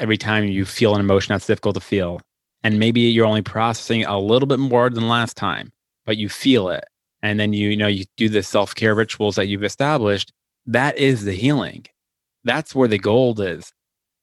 [0.00, 2.20] every time you feel an emotion that's difficult to feel.
[2.62, 5.72] And maybe you're only processing a little bit more than last time,
[6.04, 6.84] but you feel it.
[7.22, 10.32] And then you, you know, you do the self care rituals that you've established.
[10.66, 11.86] That is the healing.
[12.44, 13.72] That's where the gold is.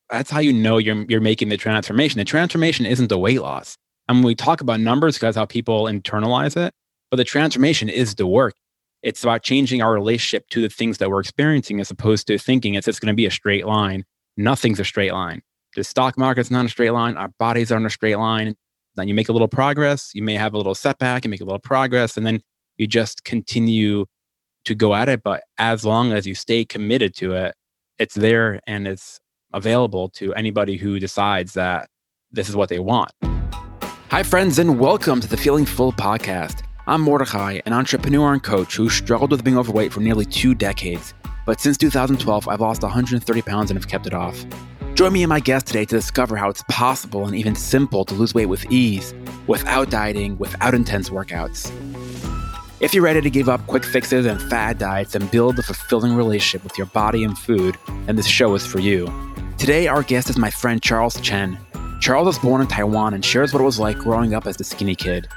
[0.09, 2.17] That's how you know you're, you're making the transformation.
[2.17, 3.77] The transformation isn't the weight loss.
[4.07, 6.73] And when we talk about numbers, because how people internalize it,
[7.11, 8.55] but the transformation is the work.
[9.03, 12.73] It's about changing our relationship to the things that we're experiencing as opposed to thinking
[12.73, 14.05] it's just going to be a straight line.
[14.37, 15.41] Nothing's a straight line.
[15.77, 17.17] The stock market's not a straight line.
[17.17, 18.55] Our bodies aren't a straight line.
[18.95, 20.09] Then you make a little progress.
[20.15, 21.23] You may have a little setback.
[21.23, 22.17] You make a little progress.
[22.17, 22.41] And then
[22.77, 24.07] you just continue
[24.65, 25.21] to go at it.
[25.21, 27.53] But as long as you stay committed to it,
[27.99, 29.19] it's there and it's
[29.53, 31.89] available to anybody who decides that
[32.31, 33.11] this is what they want.
[34.09, 36.63] Hi, friends, and welcome to the Feeling Full podcast.
[36.87, 41.13] I'm Mordechai, an entrepreneur and coach who struggled with being overweight for nearly two decades.
[41.45, 44.43] But since 2012, I've lost 130 pounds and have kept it off.
[44.97, 48.15] Join me and my guest today to discover how it's possible and even simple to
[48.15, 49.13] lose weight with ease,
[49.45, 51.71] without dieting, without intense workouts.
[52.79, 56.15] If you're ready to give up quick fixes and fad diets and build a fulfilling
[56.15, 59.07] relationship with your body and food, then this show is for you.
[59.59, 61.59] Today, our guest is my friend Charles Chen.
[62.01, 64.63] Charles was born in Taiwan and shares what it was like growing up as the
[64.63, 65.27] skinny kid.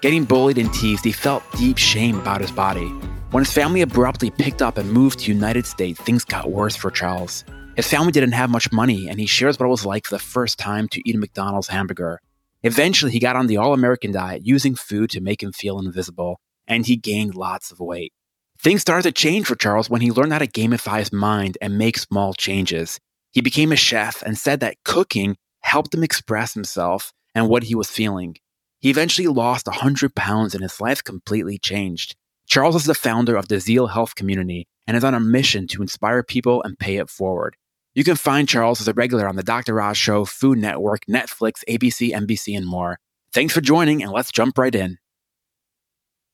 [0.00, 2.88] Getting bullied and teased, he felt deep shame about his body.
[3.30, 6.90] When his family abruptly picked up and moved to United States, things got worse for
[6.90, 7.44] Charles.
[7.74, 10.18] His family didn't have much money, and he shares what it was like for the
[10.18, 12.20] first time to eat a McDonald's hamburger.
[12.62, 16.38] Eventually, he got on the all American diet, using food to make him feel invisible,
[16.66, 18.12] and he gained lots of weight.
[18.58, 21.78] Things started to change for Charles when he learned how to gamify his mind and
[21.78, 23.00] make small changes.
[23.32, 27.74] He became a chef and said that cooking helped him express himself and what he
[27.74, 28.36] was feeling.
[28.80, 32.16] He eventually lost 100 pounds and his life completely changed.
[32.46, 35.80] Charles is the founder of the Zeal Health Community and is on a mission to
[35.80, 37.56] inspire people and pay it forward.
[37.94, 39.80] You can find Charles as a regular on the Dr.
[39.80, 42.98] Oz Show, Food Network, Netflix, ABC, NBC, and more.
[43.32, 44.98] Thanks for joining, and let's jump right in.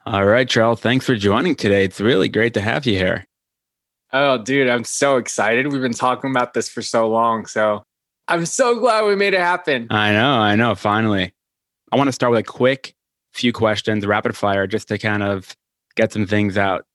[0.06, 1.84] All right, Charles, thanks for joining today.
[1.84, 3.26] It's really great to have you here.
[4.12, 5.70] Oh, dude, I'm so excited.
[5.70, 7.44] We've been talking about this for so long.
[7.46, 7.82] So
[8.28, 9.88] I'm so glad we made it happen.
[9.90, 11.34] I know, I know, finally.
[11.92, 12.94] I want to start with a quick
[13.34, 15.54] few questions, rapid fire, just to kind of
[15.96, 16.86] get some things out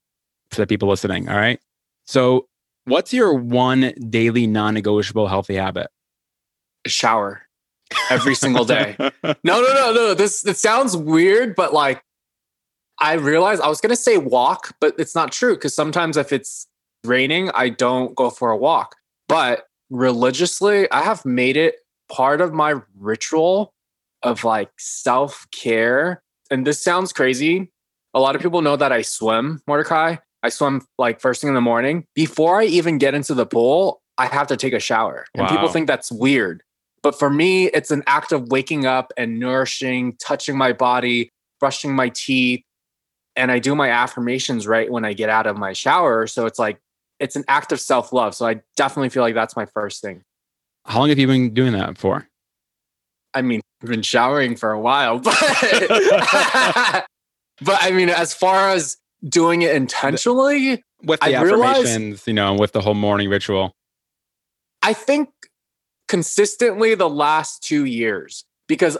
[0.50, 1.30] for the people listening.
[1.30, 1.60] All right.
[2.06, 2.48] So,
[2.86, 5.88] what's your one daily non negotiable healthy habit?
[6.86, 7.44] A shower
[8.10, 8.96] every single day.
[9.00, 9.12] no,
[9.44, 10.14] no, no, no.
[10.14, 12.04] This, this sounds weird, but like,
[13.00, 16.68] I realized I was to say walk, but it's not true because sometimes if it's
[17.04, 18.96] raining, I don't go for a walk.
[19.28, 21.76] But religiously, I have made it
[22.12, 23.74] part of my ritual
[24.22, 26.24] of like self care.
[26.52, 27.72] And this sounds crazy.
[28.14, 30.18] A lot of people know that I swim, Mordecai.
[30.44, 32.06] I swim like first thing in the morning.
[32.14, 35.26] Before I even get into the pool, I have to take a shower.
[35.34, 35.50] And wow.
[35.50, 36.62] people think that's weird.
[37.02, 41.96] But for me, it's an act of waking up and nourishing, touching my body, brushing
[41.96, 42.62] my teeth.
[43.36, 46.28] And I do my affirmations right when I get out of my shower.
[46.28, 46.80] So it's like,
[47.20, 48.36] it's an act of self love.
[48.36, 50.24] So I definitely feel like that's my first thing.
[50.86, 52.28] How long have you been doing that for?
[53.34, 55.36] I mean, I've been showering for a while, but
[57.62, 62.34] but I mean, as far as doing it intentionally, with the I affirmations, realized, you
[62.34, 63.74] know, with the whole morning ritual.
[64.82, 65.30] I think
[66.08, 68.98] consistently the last two years because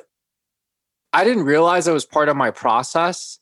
[1.12, 3.40] I didn't realize it was part of my process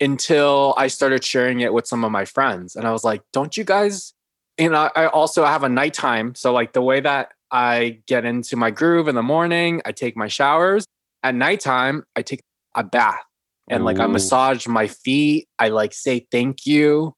[0.00, 2.76] until I started sharing it with some of my friends.
[2.76, 4.14] And I was like, don't you guys,
[4.58, 6.34] you know, I also have a nighttime.
[6.34, 9.82] So, like, the way that I get into my groove in the morning.
[9.84, 10.86] I take my showers.
[11.22, 12.40] At nighttime, I take
[12.74, 13.22] a bath
[13.68, 13.84] and Ooh.
[13.84, 15.48] like I massage my feet.
[15.58, 17.14] I like say thank you.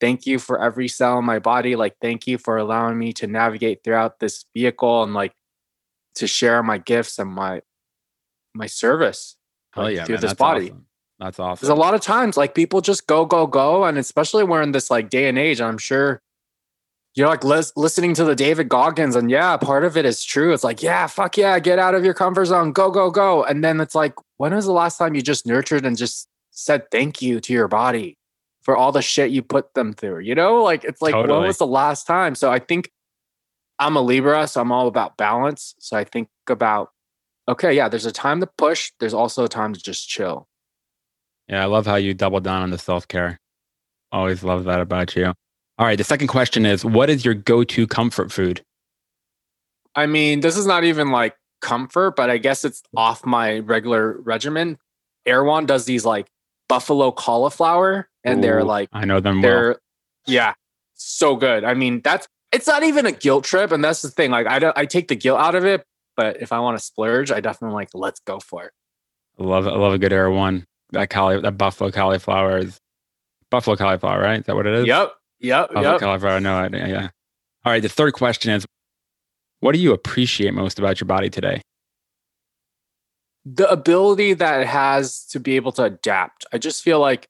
[0.00, 1.76] Thank you for every cell in my body.
[1.76, 5.32] Like, thank you for allowing me to navigate throughout this vehicle and like
[6.16, 7.60] to share my gifts and my
[8.54, 9.36] my service
[9.76, 10.66] oh, like, yeah, through man, this body.
[10.66, 10.86] Awesome.
[11.20, 11.66] That's awesome.
[11.66, 13.84] There's a lot of times like people just go, go, go.
[13.84, 16.20] And especially we're in this like day and age, I'm sure
[17.14, 20.52] you're like lis- listening to the David Goggins, and yeah, part of it is true.
[20.52, 23.44] It's like, yeah, fuck yeah, get out of your comfort zone, go, go, go.
[23.44, 26.90] And then it's like, when was the last time you just nurtured and just said
[26.90, 28.16] thank you to your body
[28.62, 30.20] for all the shit you put them through?
[30.20, 31.38] You know, like it's like, totally.
[31.38, 32.34] when was the last time?
[32.34, 32.90] So I think
[33.78, 35.74] I'm a Libra, so I'm all about balance.
[35.80, 36.92] So I think about,
[37.46, 40.48] okay, yeah, there's a time to push, there's also a time to just chill.
[41.46, 43.38] Yeah, I love how you double down on the self care.
[44.10, 45.34] Always love that about you.
[45.78, 45.98] All right.
[45.98, 48.64] The second question is what is your go to comfort food?
[49.94, 54.20] I mean, this is not even like comfort, but I guess it's off my regular
[54.20, 54.78] regimen.
[55.26, 56.28] Erewhon does these like
[56.68, 59.78] buffalo cauliflower, and Ooh, they're like, I know them they're, well.
[60.26, 60.54] Yeah,
[60.94, 61.64] so good.
[61.64, 63.72] I mean, that's it's not even a guilt trip.
[63.72, 64.30] And that's the thing.
[64.30, 65.84] Like I don't I take the guilt out of it,
[66.16, 68.72] but if I want to splurge, I definitely like let's go for it.
[69.38, 70.66] I love I love a good Erewhon.
[70.90, 72.78] That cauli that buffalo cauliflower is
[73.50, 74.40] buffalo cauliflower, right?
[74.40, 74.86] Is that what it is?
[74.86, 75.12] Yep.
[75.42, 75.70] Yep.
[75.74, 76.00] Yep.
[76.00, 76.40] cauliflower.
[76.40, 76.88] No idea.
[76.88, 77.08] Yeah.
[77.64, 77.82] All right.
[77.82, 78.64] The third question is
[79.60, 81.62] what do you appreciate most about your body today?
[83.44, 86.46] the ability that it has to be able to adapt.
[86.52, 87.28] I just feel like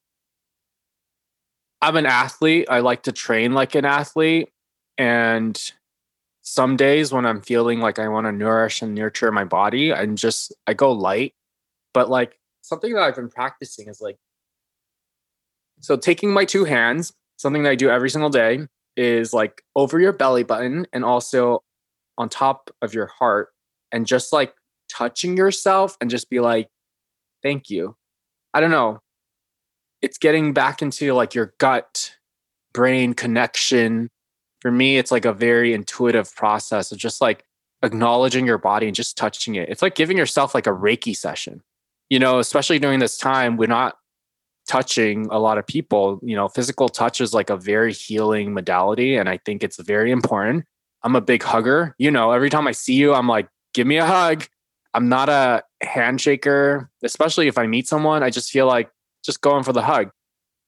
[1.81, 2.67] I'm an athlete.
[2.69, 4.51] I like to train like an athlete.
[4.99, 5.61] And
[6.43, 10.19] some days when I'm feeling like I want to nourish and nurture my body, and
[10.19, 11.35] just I go light.
[11.95, 14.19] But like something that I've been practicing is like
[15.81, 18.67] so taking my two hands, something that I do every single day
[18.97, 21.63] is like over your belly button and also
[22.17, 23.49] on top of your heart
[23.91, 24.55] and just like
[24.89, 26.69] touching yourself and just be like,
[27.43, 27.97] thank you.
[28.55, 29.01] I don't know.
[30.01, 32.15] It's getting back into like your gut
[32.73, 34.09] brain connection.
[34.61, 37.45] For me, it's like a very intuitive process of just like
[37.83, 39.69] acknowledging your body and just touching it.
[39.69, 41.63] It's like giving yourself like a Reiki session.
[42.09, 43.97] You know, especially during this time, we're not
[44.69, 46.21] touching a lot of people.
[46.23, 49.17] You know, physical touch is like a very healing modality.
[49.17, 50.65] And I think it's very important.
[51.03, 51.95] I'm a big hugger.
[51.99, 54.45] You know, every time I see you, I'm like, give me a hug.
[54.95, 58.23] I'm not a handshaker, especially if I meet someone.
[58.23, 58.91] I just feel like
[59.25, 60.11] just going for the hug.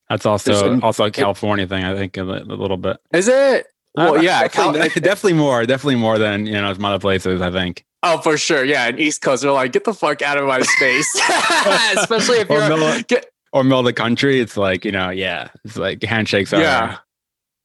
[0.09, 2.99] That's also also a California thing, I think, a, a little bit.
[3.13, 3.67] Is it?
[3.95, 7.41] Well, Uh, yeah, definitely, Cal- definitely more, definitely more than you know some other places.
[7.41, 7.85] I think.
[8.03, 8.65] Oh, for sure.
[8.65, 11.11] Yeah, in East Coast, they're like, get the fuck out of my space.
[11.97, 15.77] Especially if you're get, Or middle of the country, it's like you know, yeah, it's
[15.79, 16.61] like handshakes are.
[16.61, 16.99] yeah.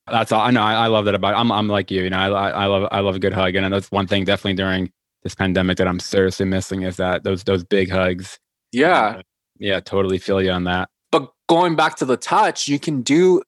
[0.09, 0.41] That's all.
[0.41, 0.62] I know.
[0.63, 1.36] I, I love that about.
[1.36, 2.03] I'm I'm like you.
[2.03, 4.24] You know, I I I love I love a good hug, and that's one thing
[4.24, 4.91] definitely during
[5.24, 8.39] this pandemic that I'm seriously missing is that those those big hugs.
[8.71, 9.21] Yeah.
[9.59, 10.89] Yeah, totally feel you on that.
[11.12, 13.42] But going back to the touch, you can do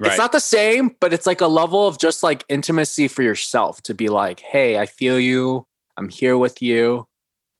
[0.00, 0.08] Right.
[0.08, 3.80] it's not the same, but it's like a level of just like intimacy for yourself
[3.82, 5.64] to be like, hey, I feel you.
[5.96, 7.06] I'm here with you.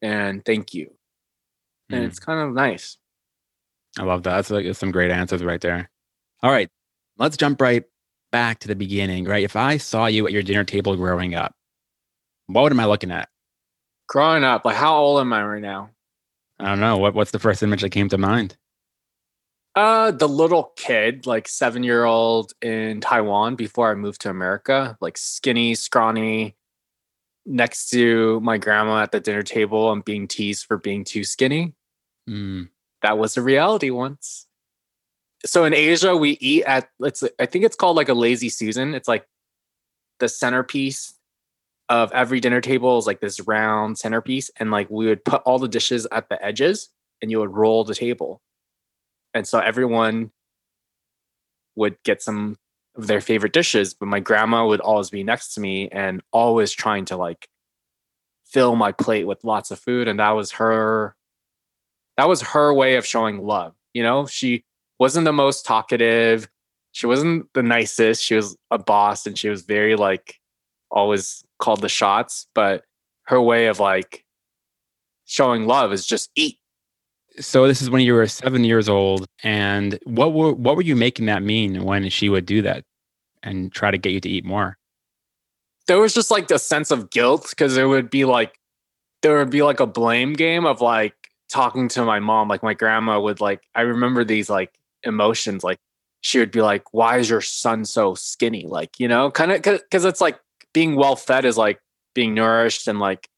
[0.02, 0.92] And thank you.
[1.90, 2.08] And Mm.
[2.08, 2.98] it's kind of nice.
[3.98, 4.36] I love that.
[4.36, 5.90] That's like some great answers right there.
[6.42, 6.68] All right,
[7.18, 7.84] let's jump right
[8.32, 9.24] back to the beginning.
[9.24, 11.54] Right, if I saw you at your dinner table growing up,
[12.46, 13.28] what am I looking at?
[14.08, 15.90] Growing up, like how old am I right now?
[16.58, 16.98] I don't know.
[16.98, 18.56] What what's the first image that came to mind?
[19.74, 24.96] Uh, the little kid, like seven year old in Taiwan before I moved to America,
[25.00, 26.54] like skinny, scrawny,
[27.46, 31.74] next to my grandma at the dinner table and being teased for being too skinny.
[32.28, 32.68] Mm,
[33.04, 34.46] That was a reality once.
[35.44, 38.94] So in Asia, we eat at it's I think it's called like a lazy Susan.
[38.94, 39.26] It's like
[40.20, 41.12] the centerpiece
[41.90, 45.58] of every dinner table is like this round centerpiece, and like we would put all
[45.58, 46.88] the dishes at the edges,
[47.20, 48.40] and you would roll the table,
[49.34, 50.30] and so everyone
[51.76, 52.56] would get some
[52.96, 53.92] of their favorite dishes.
[53.92, 57.50] But my grandma would always be next to me and always trying to like
[58.46, 61.14] fill my plate with lots of food, and that was her.
[62.16, 63.74] That was her way of showing love.
[63.92, 64.64] You know, she
[64.98, 66.48] wasn't the most talkative.
[66.92, 68.22] She wasn't the nicest.
[68.22, 70.40] She was a boss and she was very like
[70.90, 72.84] always called the shots, but
[73.24, 74.24] her way of like
[75.24, 76.58] showing love is just eat.
[77.40, 80.94] So this is when you were seven years old, and what were what were you
[80.94, 82.84] making that mean when she would do that
[83.42, 84.78] and try to get you to eat more?
[85.86, 88.54] There was just like a sense of guilt because there would be like
[89.22, 92.48] there would be like a blame game of like talking to my mom.
[92.48, 94.72] Like my grandma would like I remember these like
[95.02, 95.78] emotions like
[96.20, 99.62] she would be like, "Why is your son so skinny?" Like you know, kind of
[99.62, 100.40] because it's like
[100.72, 101.80] being well fed is like
[102.14, 103.28] being nourished and like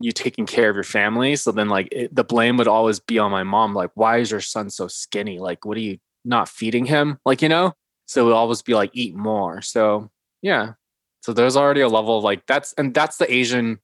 [0.00, 1.36] you taking care of your family.
[1.36, 3.74] So then like it, the blame would always be on my mom.
[3.74, 5.38] Like, why is your son so skinny?
[5.38, 7.18] Like, what are you not feeding him?
[7.24, 7.74] Like you know.
[8.08, 9.60] So it would always be like, eat more.
[9.62, 10.10] So
[10.42, 10.74] yeah.
[11.22, 13.80] So there's already a level of like that's and that's the Asian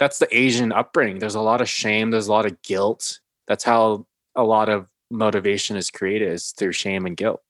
[0.00, 1.18] that's the Asian upbringing.
[1.18, 3.20] There's a lot of shame, there's a lot of guilt.
[3.46, 7.42] That's how a lot of motivation is created is through shame and guilt.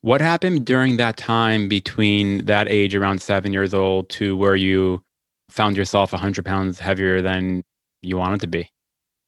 [0.00, 5.02] What happened during that time between that age, around seven years old, to where you
[5.50, 7.64] found yourself 100 pounds heavier than
[8.00, 8.70] you wanted to be?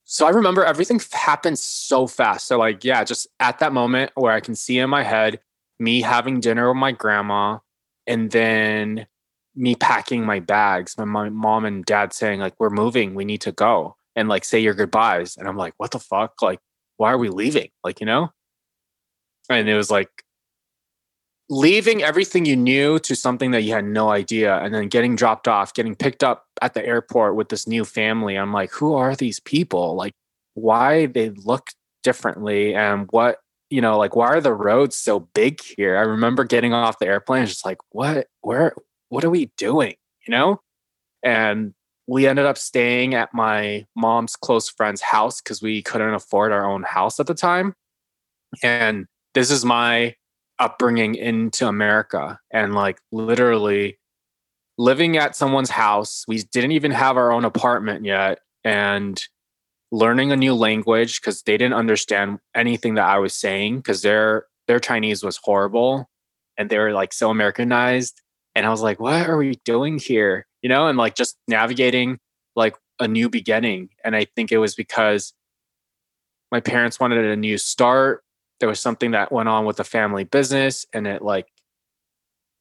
[0.05, 2.47] So I remember everything happened so fast.
[2.47, 5.41] So like yeah, just at that moment where I can see in my head
[5.79, 7.59] me having dinner with my grandma
[8.07, 9.07] and then
[9.55, 13.53] me packing my bags, my mom and dad saying like we're moving, we need to
[13.53, 16.43] go and like say your goodbyes and I'm like what the fuck?
[16.43, 16.61] Like
[16.97, 17.71] why are we leaving?
[17.83, 18.31] Like, you know?
[19.49, 20.11] And it was like
[21.51, 25.49] leaving everything you knew to something that you had no idea and then getting dropped
[25.49, 29.17] off getting picked up at the airport with this new family i'm like who are
[29.17, 30.13] these people like
[30.55, 31.71] why they look
[32.05, 33.39] differently and what
[33.69, 37.07] you know like why are the roads so big here i remember getting off the
[37.07, 38.73] airplane just like what where
[39.11, 39.95] what are we doing?
[40.27, 40.61] You know?
[41.23, 41.75] And
[42.07, 46.69] we ended up staying at my mom's close friend's house because we couldn't afford our
[46.69, 47.75] own house at the time.
[48.63, 50.17] And this is my
[50.59, 52.41] upbringing into America.
[52.51, 53.99] And like literally
[54.79, 56.25] living at someone's house.
[56.27, 58.41] We didn't even have our own apartment yet.
[58.65, 59.23] And
[59.93, 64.47] learning a new language because they didn't understand anything that I was saying because their
[64.69, 66.09] their Chinese was horrible
[66.57, 68.21] and they were like so Americanized.
[68.55, 70.47] And I was like, what are we doing here?
[70.63, 72.19] You know, and like just navigating
[72.57, 73.91] like a new beginning.
[74.05, 75.33] And I think it was because
[76.51, 78.25] my parents wanted a new start.
[78.59, 81.47] There was something that went on with the family business and it like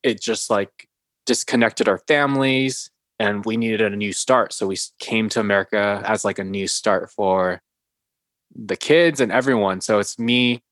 [0.03, 0.87] it just like
[1.25, 4.53] disconnected our families and we needed a new start.
[4.53, 7.61] So we came to America as like a new start for
[8.55, 9.81] the kids and everyone.
[9.81, 10.63] So it's me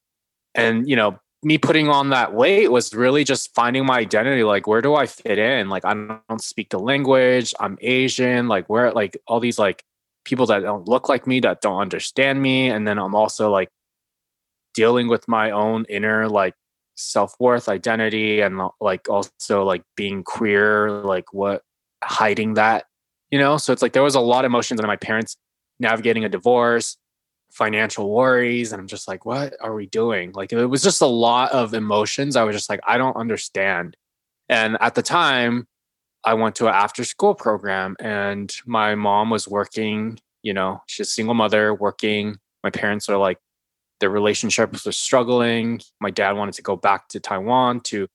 [0.56, 4.68] and you know me putting on that weight was really just finding my identity like
[4.68, 8.92] where do i fit in like i don't speak the language i'm asian like where
[8.92, 9.84] like all these like
[10.26, 13.70] people that don't look like me that don't understand me and then i'm also like
[14.74, 16.54] dealing with my own inner like
[16.98, 21.62] self-worth identity and like also like being queer like what
[22.04, 22.86] hiding that,
[23.32, 23.58] you know?
[23.58, 25.38] So it's like there was a lot of emotions and my parents
[25.80, 26.98] navigating a divorce,
[27.52, 28.72] financial worries.
[28.72, 30.32] And I'm just like, what are we doing?
[30.34, 32.36] Like it was just a lot of emotions.
[32.36, 33.98] I was just like, I don't understand.
[34.50, 35.68] And at the time,
[36.24, 41.08] I went to an after school program and my mom was working, you know, she's
[41.08, 42.38] a single mother working.
[42.64, 43.38] My parents are like,
[44.00, 45.82] their relationships were struggling.
[46.00, 48.08] My dad wanted to go back to Taiwan to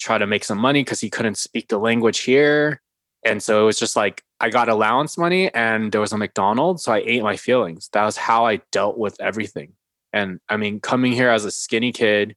[0.00, 2.80] try to make some money because he couldn't speak the language here.
[3.24, 6.84] And so it was just like I got allowance money and there was a McDonald's.
[6.84, 7.88] So I ate my feelings.
[7.92, 9.74] That was how I dealt with everything.
[10.12, 12.34] And I mean, coming here as a skinny kid,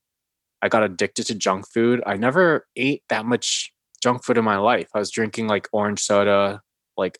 [0.61, 2.01] I got addicted to junk food.
[2.05, 4.87] I never ate that much junk food in my life.
[4.93, 6.61] I was drinking like orange soda,
[6.95, 7.19] like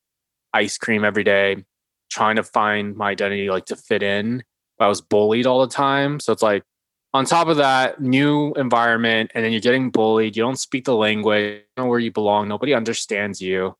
[0.54, 1.66] ice cream every day,
[2.10, 4.44] trying to find my identity, like to fit in.
[4.80, 6.20] I was bullied all the time.
[6.20, 6.64] So it's like
[7.16, 10.36] on top of that, new environment, and then you're getting bullied.
[10.36, 12.50] You don't speak the language, you know where you belong.
[12.50, 13.74] Nobody understands you.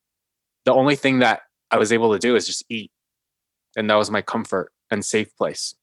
[0.64, 2.90] The only thing that I was able to do is just eat.
[3.76, 5.74] And that was my comfort and safe place.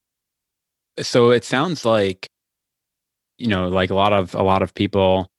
[1.00, 2.28] So it sounds like,
[3.38, 5.30] you know, like a lot of a lot of people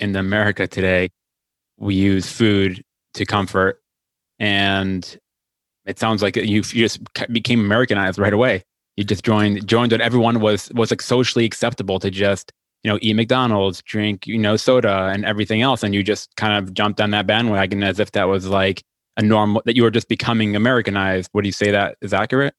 [0.00, 1.10] in America today,
[1.78, 2.82] we use food
[3.14, 3.80] to comfort.
[4.40, 5.16] And
[5.86, 8.64] it sounds like you, you just became Americanized right away
[8.96, 12.98] you just joined joined that everyone was was like socially acceptable to just you know
[13.02, 17.00] eat McDonald's, drink you know soda and everything else, and you just kind of jumped
[17.00, 18.82] on that bandwagon as if that was like
[19.16, 21.30] a normal that you were just becoming Americanized.
[21.34, 22.54] Would you say that is accurate?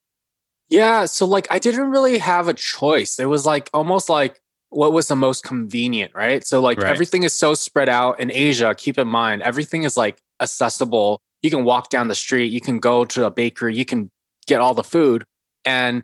[0.69, 3.19] Yeah, so like I didn't really have a choice.
[3.19, 4.39] It was like almost like
[4.69, 6.45] what was the most convenient, right?
[6.45, 6.91] So like right.
[6.91, 8.75] everything is so spread out in Asia.
[8.75, 11.21] Keep in mind, everything is like accessible.
[11.41, 14.09] You can walk down the street, you can go to a bakery, you can
[14.47, 15.23] get all the food.
[15.63, 16.03] And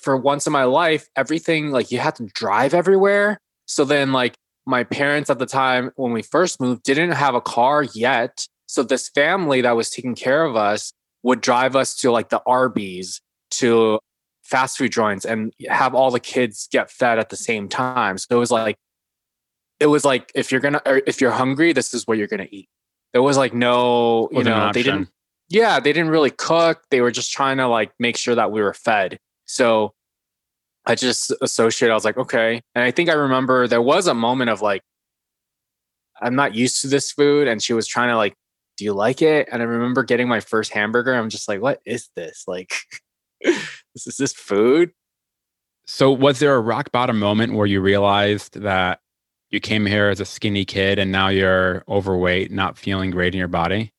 [0.00, 3.38] for once in my life, everything like you had to drive everywhere.
[3.66, 4.34] So then, like,
[4.66, 8.46] my parents at the time when we first moved didn't have a car yet.
[8.66, 12.42] So this family that was taking care of us would drive us to like the
[12.46, 13.20] Arby's,
[13.52, 14.00] to
[14.42, 18.18] fast food joints, and have all the kids get fed at the same time.
[18.18, 18.76] So it was like,
[19.78, 22.68] it was like if you're gonna if you're hungry, this is what you're gonna eat.
[23.12, 25.08] There was like no, you know, they didn't.
[25.48, 26.82] Yeah, they didn't really cook.
[26.90, 29.18] They were just trying to like make sure that we were fed.
[29.46, 29.94] So
[30.84, 32.62] I just associated, I was like, okay.
[32.74, 34.82] And I think I remember there was a moment of like,
[36.20, 37.48] I'm not used to this food.
[37.48, 38.34] And she was trying to like,
[38.76, 39.48] do you like it?
[39.50, 41.14] And I remember getting my first hamburger.
[41.14, 42.44] I'm just like, what is this?
[42.46, 42.74] Like,
[43.42, 44.92] this is this food?
[45.86, 49.00] So was there a rock bottom moment where you realized that
[49.50, 53.38] you came here as a skinny kid and now you're overweight, not feeling great in
[53.38, 53.92] your body?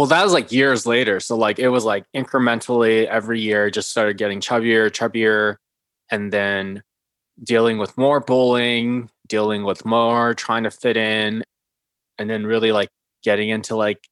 [0.00, 1.20] Well, that was like years later.
[1.20, 5.56] So like it was like incrementally every year just started getting chubbier, chubbier,
[6.10, 6.82] and then
[7.44, 11.44] dealing with more bullying, dealing with more trying to fit in,
[12.16, 12.88] and then really like
[13.22, 14.08] getting into like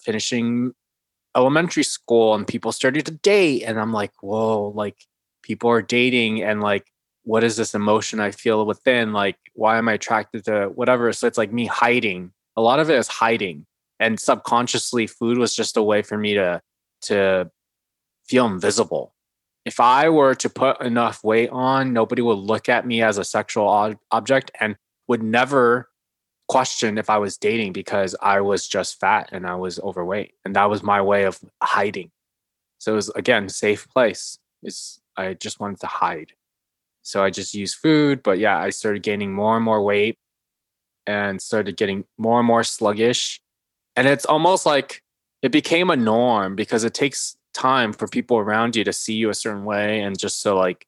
[0.00, 0.74] finishing
[1.34, 3.62] elementary school and people started to date.
[3.62, 4.96] And I'm like, whoa, like
[5.42, 6.92] people are dating and like
[7.22, 9.14] what is this emotion I feel within?
[9.14, 11.10] Like, why am I attracted to whatever?
[11.14, 12.32] So it's like me hiding.
[12.54, 13.64] A lot of it is hiding
[14.00, 16.60] and subconsciously food was just a way for me to
[17.02, 17.50] to
[18.26, 19.14] feel invisible.
[19.64, 23.24] If i were to put enough weight on nobody would look at me as a
[23.24, 24.76] sexual ob- object and
[25.06, 25.88] would never
[26.48, 30.34] question if i was dating because i was just fat and i was overweight.
[30.44, 32.10] And that was my way of hiding.
[32.78, 34.38] So it was again safe place.
[34.62, 36.32] Is i just wanted to hide.
[37.02, 40.16] So i just used food but yeah i started gaining more and more weight
[41.06, 43.40] and started getting more and more sluggish.
[43.96, 45.02] And it's almost like
[45.42, 49.30] it became a norm because it takes time for people around you to see you
[49.30, 50.86] a certain way and just so like,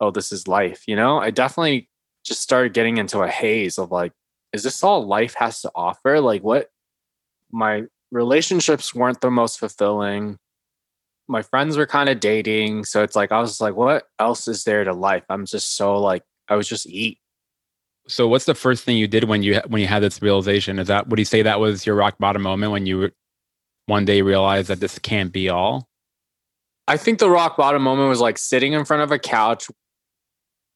[0.00, 1.18] oh, this is life, you know?
[1.18, 1.88] I definitely
[2.24, 4.12] just started getting into a haze of like,
[4.52, 6.20] is this all life has to offer?
[6.20, 6.70] Like, what
[7.50, 10.38] my relationships weren't the most fulfilling.
[11.28, 12.84] My friends were kind of dating.
[12.84, 15.24] So it's like, I was like, what else is there to life?
[15.28, 17.18] I'm just so like, I was just eat.
[18.08, 20.78] So what's the first thing you did when you when you had this realization?
[20.78, 23.10] Is that would you say that was your rock bottom moment when you
[23.86, 25.88] one day realized that this can't be all?
[26.88, 29.68] I think the rock bottom moment was like sitting in front of a couch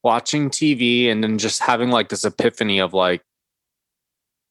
[0.03, 3.23] watching TV and then just having like this epiphany of like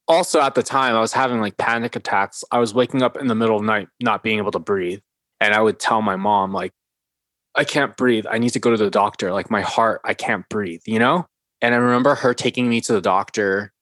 [0.07, 2.43] also at the time I was having like panic attacks.
[2.51, 4.99] I was waking up in the middle of the night not being able to breathe.
[5.39, 6.73] And I would tell my mom, like,
[7.55, 8.25] I can't breathe.
[8.29, 9.31] I need to go to the doctor.
[9.31, 11.27] Like my heart, I can't breathe, you know?
[11.61, 13.73] And I remember her taking me to the doctor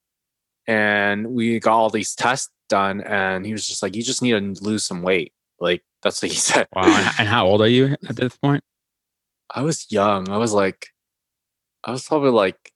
[0.68, 3.02] and we got all these tests done.
[3.02, 5.34] And he was just like, You just need to lose some weight.
[5.60, 6.68] Like that's what he said.
[6.74, 7.14] Wow.
[7.18, 8.64] And how old are you at this point?
[9.54, 10.30] I was young.
[10.30, 10.90] I was like,
[11.84, 12.72] I was probably like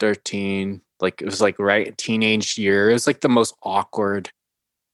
[0.00, 2.90] 13, like it was like right teenage year.
[2.90, 4.30] It was like the most awkward.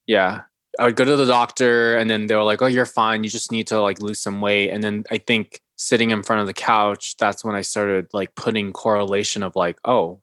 [0.07, 0.43] Yeah.
[0.79, 3.25] I would go to the doctor and then they were like, Oh, you're fine.
[3.25, 4.71] You just need to like lose some weight.
[4.71, 8.35] And then I think sitting in front of the couch, that's when I started like
[8.37, 10.21] putting correlation of like, oh,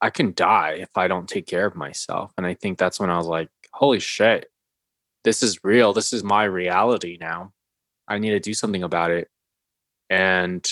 [0.00, 2.32] I can die if I don't take care of myself.
[2.36, 4.50] And I think that's when I was like, holy shit,
[5.24, 5.92] this is real.
[5.92, 7.52] This is my reality now.
[8.06, 9.28] I need to do something about it.
[10.08, 10.64] And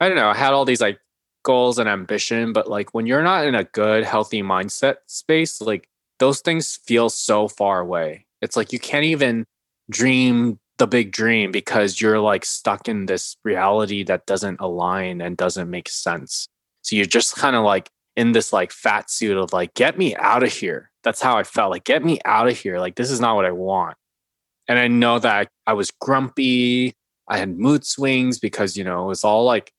[0.00, 1.00] I don't know, I had all these like
[1.44, 5.88] goals and ambition, but like when you're not in a good, healthy mindset space, like
[6.18, 8.26] those things feel so far away.
[8.42, 9.46] It's like you can't even
[9.90, 15.36] dream the big dream because you're like stuck in this reality that doesn't align and
[15.36, 16.48] doesn't make sense.
[16.82, 20.16] So you're just kind of like in this like fat suit of like, get me
[20.16, 20.90] out of here.
[21.02, 21.70] That's how I felt.
[21.70, 22.78] Like, get me out of here.
[22.78, 23.96] Like, this is not what I want.
[24.68, 26.94] And I know that I was grumpy.
[27.28, 29.72] I had mood swings because, you know, it was all like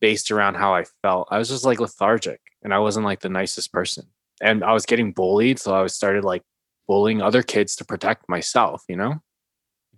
[0.00, 1.28] based around how I felt.
[1.30, 4.06] I was just like lethargic and I wasn't like the nicest person.
[4.40, 5.58] And I was getting bullied.
[5.58, 6.42] So I started like
[6.86, 9.20] bullying other kids to protect myself, you know?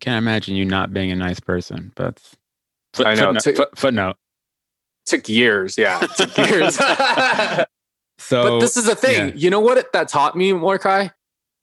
[0.02, 2.20] Can't imagine you not being a nice person, but
[2.92, 3.32] foot, I know.
[3.32, 4.16] Footnote, took, foot, footnote.
[5.06, 5.78] Took years.
[5.78, 5.98] Yeah.
[6.16, 6.74] Took years.
[8.18, 9.28] so, but this is the thing.
[9.28, 9.34] Yeah.
[9.34, 11.08] You know what it, that taught me, Mordecai?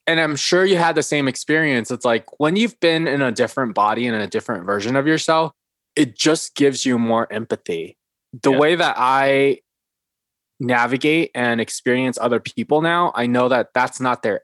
[0.08, 1.91] And I'm sure you had the same experience.
[1.91, 5.06] It's like when you've been in a different body and in a different version of
[5.06, 5.52] yourself,
[5.95, 7.97] it just gives you more empathy
[8.34, 8.58] the yeah.
[8.58, 9.60] way that I
[10.60, 14.41] navigate and experience other people now, I know that that's not their,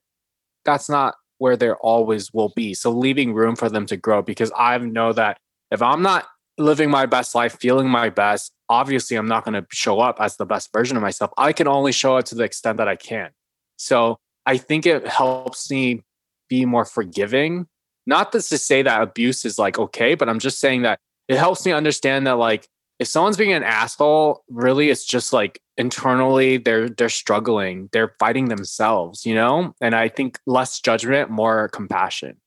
[0.63, 2.73] that's not where there always will be.
[2.73, 5.37] So leaving room for them to grow because I know that
[5.71, 9.65] if I'm not living my best life, feeling my best, obviously I'm not going to
[9.71, 11.31] show up as the best version of myself.
[11.37, 13.31] I can only show up to the extent that I can.
[13.77, 16.03] So I think it helps me
[16.49, 17.67] be more forgiving.
[18.05, 21.37] Not this to say that abuse is like okay, but I'm just saying that it
[21.37, 22.67] helps me understand that like
[22.99, 27.89] if someone's being an asshole, really it's just like internally they're they're struggling.
[27.91, 29.73] They're fighting themselves, you know?
[29.81, 32.37] And I think less judgment, more compassion.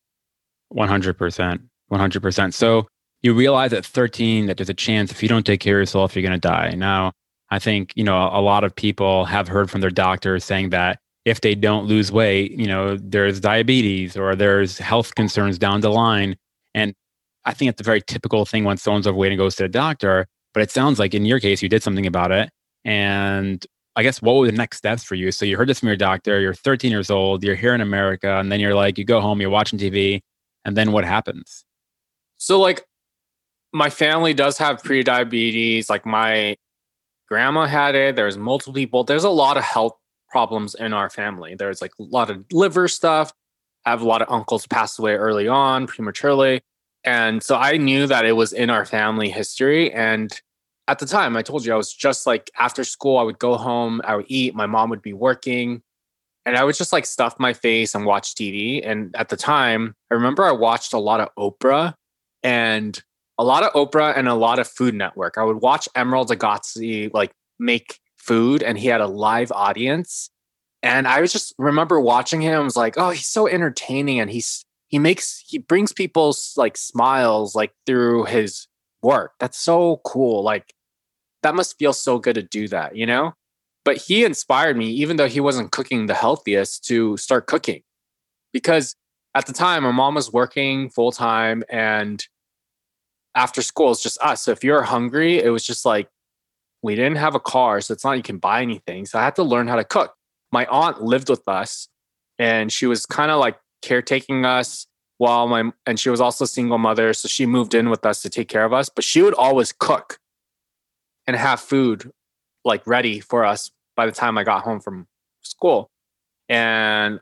[0.75, 1.61] 100%.
[1.91, 2.55] 100%.
[2.55, 2.87] So
[3.23, 6.15] you realize at 13 that there's a chance if you don't take care of yourself
[6.15, 6.75] you're going to die.
[6.77, 7.13] Now,
[7.51, 10.99] I think, you know, a lot of people have heard from their doctors saying that
[11.25, 15.91] if they don't lose weight, you know, there's diabetes or there's health concerns down the
[15.91, 16.37] line.
[16.75, 16.95] And
[17.45, 20.27] I think it's a very typical thing when someone's overweight and goes to the doctor.
[20.59, 22.51] But it sounds like in your case, you did something about it.
[22.85, 25.31] And I guess what were the next steps for you?
[25.31, 28.41] So you heard this from your doctor, you're 13 years old, you're here in America,
[28.41, 30.21] and then you're like, you go home, you're watching TV,
[30.65, 31.65] and then what happens?
[32.39, 32.85] So, like,
[33.73, 35.89] my family does have pre-diabetes.
[35.89, 36.57] Like, my
[37.29, 38.17] grandma had it.
[38.17, 39.05] There's multiple people.
[39.05, 39.97] There's a lot of health
[40.29, 41.55] problems in our family.
[41.55, 43.33] There's like a lot of liver stuff.
[43.87, 46.63] I have a lot of uncles passed away early on, prematurely.
[47.05, 49.93] And so I knew that it was in our family history.
[49.93, 50.37] And
[50.89, 53.57] at the time, I told you I was just like after school, I would go
[53.57, 55.83] home, I would eat, my mom would be working,
[56.47, 58.81] and I would just like stuff my face and watch TV.
[58.83, 61.95] And at the time, I remember I watched a lot of Oprah
[62.43, 63.01] and
[63.37, 65.37] a lot of Oprah and a lot of Food Network.
[65.37, 70.31] I would watch Emeril Lagasse like make food, and he had a live audience.
[70.83, 72.61] And I was just remember watching him.
[72.61, 76.79] I was like, oh, he's so entertaining, and he's he makes he brings people's like
[76.79, 78.67] smiles like through his
[79.03, 79.33] work.
[79.39, 80.43] That's so cool.
[80.43, 80.73] Like
[81.49, 83.33] that must feel so good to do that, you know?
[83.83, 87.81] But he inspired me, even though he wasn't cooking the healthiest, to start cooking.
[88.53, 88.95] Because
[89.35, 92.23] at the time, my mom was working full time and
[93.35, 94.43] after school, it's just us.
[94.43, 96.11] So if you're hungry, it was just like
[96.83, 97.81] we didn't have a car.
[97.81, 99.07] So it's not you can buy anything.
[99.07, 100.15] So I had to learn how to cook.
[100.53, 101.89] my aunt lived with us
[102.39, 106.49] and she was kind of like caretaking us while my and she was also a
[106.49, 109.21] single mother so she moved in with us to take care of us but she
[109.21, 110.19] would always cook
[111.29, 112.11] and have food
[112.65, 115.07] like ready for us by the time I got home from
[115.43, 115.91] school
[116.49, 117.21] and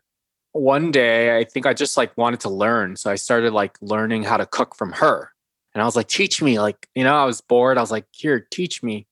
[0.53, 4.23] one day I think I just like wanted to learn so I started like learning
[4.23, 5.33] how to cook from her
[5.75, 8.07] and I was like teach me like you know I was bored I was like
[8.13, 9.07] here teach me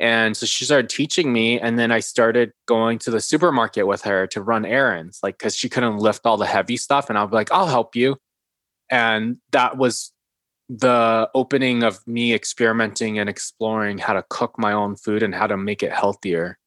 [0.00, 1.58] and so she started teaching me.
[1.58, 5.56] And then I started going to the supermarket with her to run errands, like, cause
[5.56, 7.08] she couldn't lift all the heavy stuff.
[7.08, 8.16] And I'll be like, I'll help you.
[8.90, 10.12] And that was
[10.68, 15.46] the opening of me experimenting and exploring how to cook my own food and how
[15.46, 16.58] to make it healthier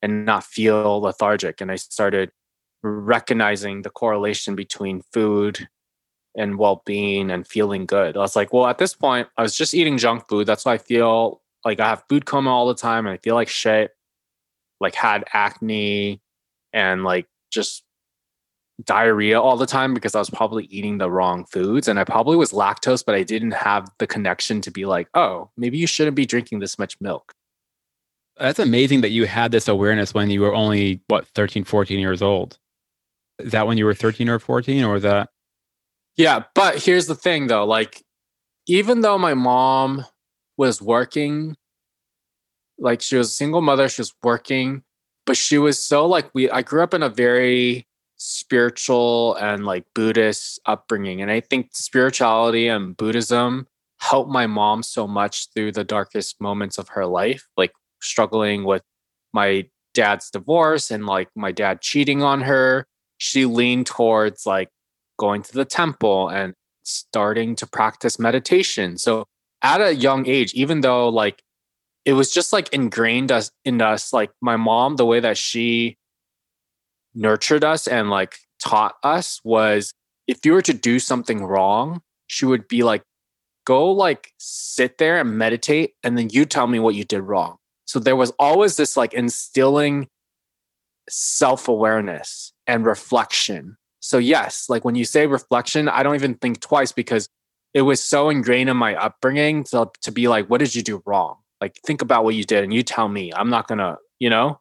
[0.00, 1.60] and not feel lethargic.
[1.60, 2.30] And I started
[2.82, 5.68] recognizing the correlation between food
[6.36, 8.16] and well-being and feeling good.
[8.16, 10.46] I was like, well, at this point, I was just eating junk food.
[10.46, 13.34] That's why I feel like I have food coma all the time and I feel
[13.34, 13.94] like shit.
[14.80, 16.20] Like had acne
[16.72, 17.84] and like just
[18.84, 22.36] diarrhea all the time because I was probably eating the wrong foods and I probably
[22.36, 26.16] was lactose, but I didn't have the connection to be like, oh, maybe you shouldn't
[26.16, 27.32] be drinking this much milk.
[28.38, 32.22] That's amazing that you had this awareness when you were only, what, 13, 14 years
[32.22, 32.58] old.
[33.38, 35.28] Is that when you were 13 or 14 or that?
[36.16, 36.44] Yeah.
[36.54, 38.02] But here's the thing though, like,
[38.66, 40.04] even though my mom
[40.56, 41.56] was working
[42.78, 44.82] like she was a single mother she was working
[45.24, 47.86] but she was so like we i grew up in a very
[48.22, 53.66] spiritual and like buddhist upbringing and i think spirituality and buddhism
[54.00, 58.82] helped my mom so much through the darkest moments of her life like struggling with
[59.32, 62.86] my dad's divorce and like my dad cheating on her.
[63.18, 64.68] She leaned towards like
[65.18, 68.98] going to the temple and starting to practice meditation.
[68.98, 69.26] So
[69.62, 71.42] at a young age, even though like
[72.04, 75.96] it was just like ingrained us in us, like my mom, the way that she
[77.14, 79.92] nurtured us and like taught us was
[80.26, 83.02] if you were to do something wrong, she would be like,
[83.64, 87.56] go like sit there and meditate, and then you tell me what you did wrong.
[87.84, 90.08] So there was always this like instilling
[91.08, 93.76] self awareness and reflection.
[94.00, 97.28] So, yes, like when you say reflection, I don't even think twice because
[97.74, 101.02] it was so ingrained in my upbringing to, to be like, what did you do
[101.06, 101.36] wrong?
[101.60, 103.32] Like, think about what you did and you tell me.
[103.34, 104.60] I'm not going to, you know?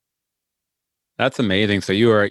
[1.18, 1.82] That's amazing.
[1.82, 2.30] So you are,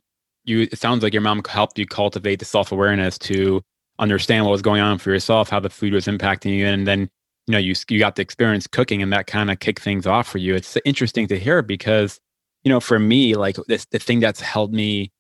[0.51, 3.63] you, it sounds like your mom helped you cultivate the self awareness to
[3.99, 6.67] understand what was going on for yourself, how the food was impacting you.
[6.67, 7.09] And then,
[7.47, 10.27] you know, you, you got the experience cooking and that kind of kicked things off
[10.27, 10.55] for you.
[10.55, 12.19] It's interesting to hear because,
[12.65, 15.13] you know, for me, like this, the thing that's held me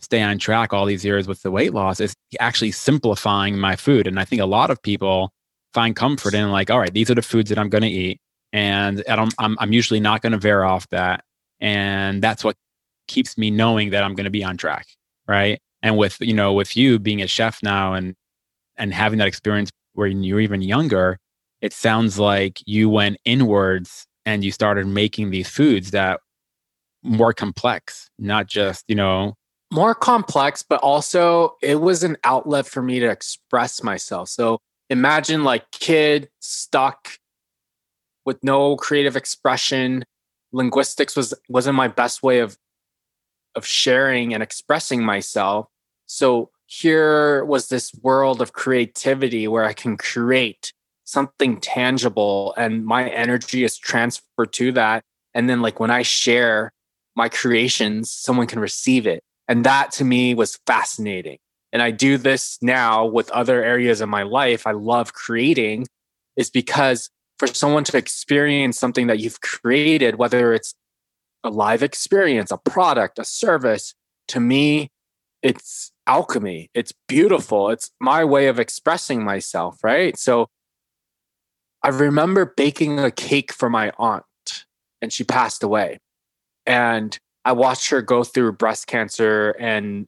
[0.00, 4.06] stay on track all these years with the weight loss is actually simplifying my food.
[4.06, 5.30] And I think a lot of people
[5.74, 8.18] find comfort in like, all right, these are the foods that I'm going to eat.
[8.52, 11.22] And I'm, I'm, I'm usually not going to veer off that.
[11.60, 12.56] And that's what
[13.10, 14.86] keeps me knowing that I'm going to be on track.
[15.26, 15.60] Right.
[15.82, 18.14] And with, you know, with you being a chef now and,
[18.76, 21.18] and having that experience where you're even younger,
[21.60, 26.20] it sounds like you went inwards and you started making these foods that
[27.02, 29.34] more complex, not just, you know,
[29.72, 34.28] more complex, but also it was an outlet for me to express myself.
[34.28, 37.08] So imagine like kid stuck
[38.24, 40.04] with no creative expression.
[40.52, 42.58] Linguistics was wasn't my best way of
[43.54, 45.66] of sharing and expressing myself.
[46.06, 50.72] So here was this world of creativity where I can create
[51.04, 55.02] something tangible and my energy is transferred to that.
[55.34, 56.72] And then like when I share
[57.16, 59.22] my creations, someone can receive it.
[59.48, 61.38] And that to me was fascinating.
[61.72, 64.66] And I do this now with other areas of my life.
[64.66, 65.86] I love creating
[66.36, 70.74] is because for someone to experience something that you've created, whether it's
[71.44, 73.94] a live experience, a product, a service,
[74.28, 74.90] to me,
[75.42, 76.70] it's alchemy.
[76.74, 77.70] It's beautiful.
[77.70, 80.16] It's my way of expressing myself, right?
[80.18, 80.48] So
[81.82, 84.24] I remember baking a cake for my aunt
[85.00, 85.98] and she passed away.
[86.66, 90.06] And I watched her go through breast cancer and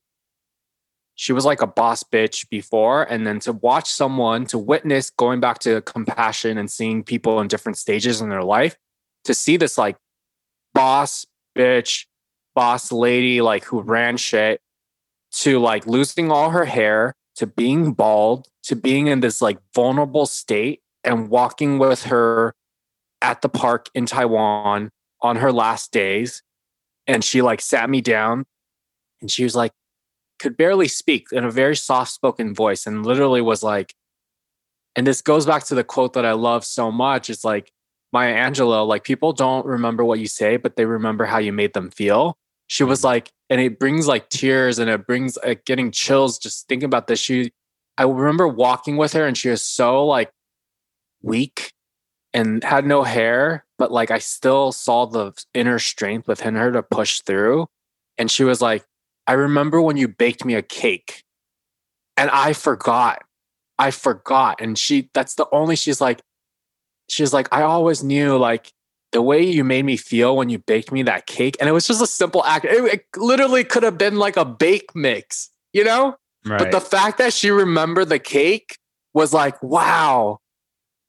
[1.14, 3.05] she was like a boss bitch before.
[3.05, 7.49] And then to watch someone, to witness going back to compassion and seeing people in
[7.49, 8.77] different stages in their life,
[9.25, 9.97] to see this like
[10.74, 12.06] boss bitch,
[12.54, 14.61] boss lady, like who ran shit,
[15.32, 20.26] to like losing all her hair, to being bald, to being in this like vulnerable
[20.26, 22.54] state and walking with her
[23.20, 26.42] at the park in Taiwan on her last days.
[27.06, 28.44] And she like sat me down
[29.20, 29.72] and she was like
[30.38, 33.94] could barely speak in a very soft spoken voice and literally was like
[34.96, 37.72] and this goes back to the quote that I love so much it's like
[38.12, 41.72] Maya Angelou like people don't remember what you say but they remember how you made
[41.72, 45.90] them feel she was like and it brings like tears and it brings like getting
[45.90, 47.20] chills just thinking about this.
[47.20, 47.53] She,
[47.98, 50.33] I remember walking with her and she was so like
[51.20, 51.75] weak
[52.33, 56.83] and had no hair, but like I still saw the inner strength within her to
[56.83, 57.66] push through.
[58.16, 58.87] And she was like,
[59.27, 61.25] I remember when you baked me a cake
[62.16, 63.22] and I forgot.
[63.79, 64.62] I forgot.
[64.62, 66.22] And she, that's the only, she's like,
[67.09, 68.73] she's like, I always knew like
[69.12, 71.57] the way you made me feel when you baked me that cake.
[71.61, 72.65] And it was just a simple act.
[72.65, 76.17] It, it literally could have been like a bake mix, you know?
[76.45, 76.59] Right.
[76.59, 78.79] But the fact that she remembered the cake
[79.15, 80.38] was like, wow,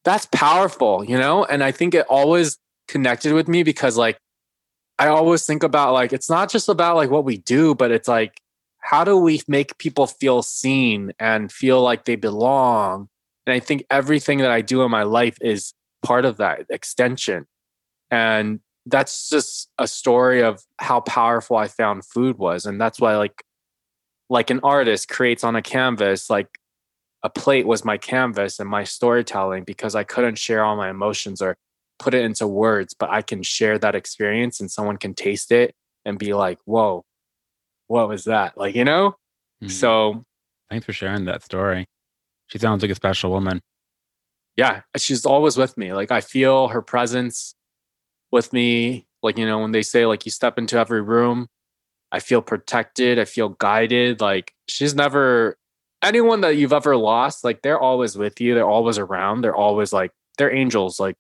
[0.04, 1.46] that's powerful, you know?
[1.46, 4.20] And I think it always connected with me because like
[5.00, 8.08] I always think about like it's not just about like what we do, but it's
[8.08, 8.40] like
[8.80, 13.08] how do we make people feel seen and feel like they belong?
[13.48, 17.48] And I think everything that I do in my life is part of that extension.
[18.12, 22.66] And that's just a story of how powerful I found food was.
[22.66, 23.44] And that's why like
[24.30, 26.60] like an artist creates on a canvas, like
[27.24, 31.42] a plate was my canvas and my storytelling because I couldn't share all my emotions
[31.42, 31.56] or
[32.00, 35.74] put it into words, but I can share that experience and someone can taste it
[36.04, 37.06] and be like, whoa,
[37.88, 38.58] what was that?
[38.58, 39.12] Like, you know?
[39.64, 39.70] Mm-hmm.
[39.70, 40.26] So
[40.70, 41.86] thanks for sharing that story.
[42.48, 43.62] She sounds like a special woman.
[44.56, 45.94] Yeah, she's always with me.
[45.94, 47.56] Like I feel her presence
[48.32, 49.08] with me.
[49.22, 51.48] Like, you know, when they say like you step into every room,
[52.12, 54.22] I feel protected, I feel guided.
[54.22, 55.58] Like she's never
[56.04, 59.94] anyone that you've ever lost, like they're always with you, they're always around, they're always
[59.94, 61.00] like they're angels.
[61.00, 61.16] Like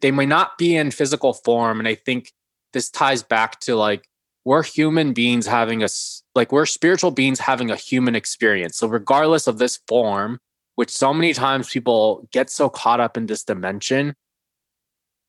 [0.00, 1.78] they may not be in physical form.
[1.78, 2.32] And I think
[2.72, 4.08] this ties back to like
[4.44, 5.88] we're human beings having a
[6.34, 8.76] like we're spiritual beings having a human experience.
[8.78, 10.40] So regardless of this form,
[10.80, 14.14] which so many times people get so caught up in this dimension,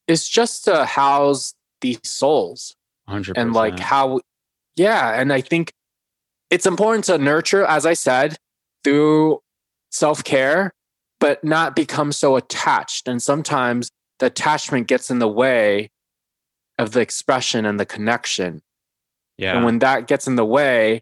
[0.07, 2.73] it's just to house these souls.
[3.09, 3.33] 100%.
[3.35, 4.21] And like how,
[4.77, 5.19] yeah.
[5.19, 5.73] And I think
[6.49, 8.37] it's important to nurture, as I said,
[8.85, 9.41] through
[9.91, 10.71] self care,
[11.19, 13.09] but not become so attached.
[13.09, 15.91] And sometimes the attachment gets in the way
[16.79, 18.61] of the expression and the connection.
[19.37, 19.57] Yeah.
[19.57, 21.01] And when that gets in the way,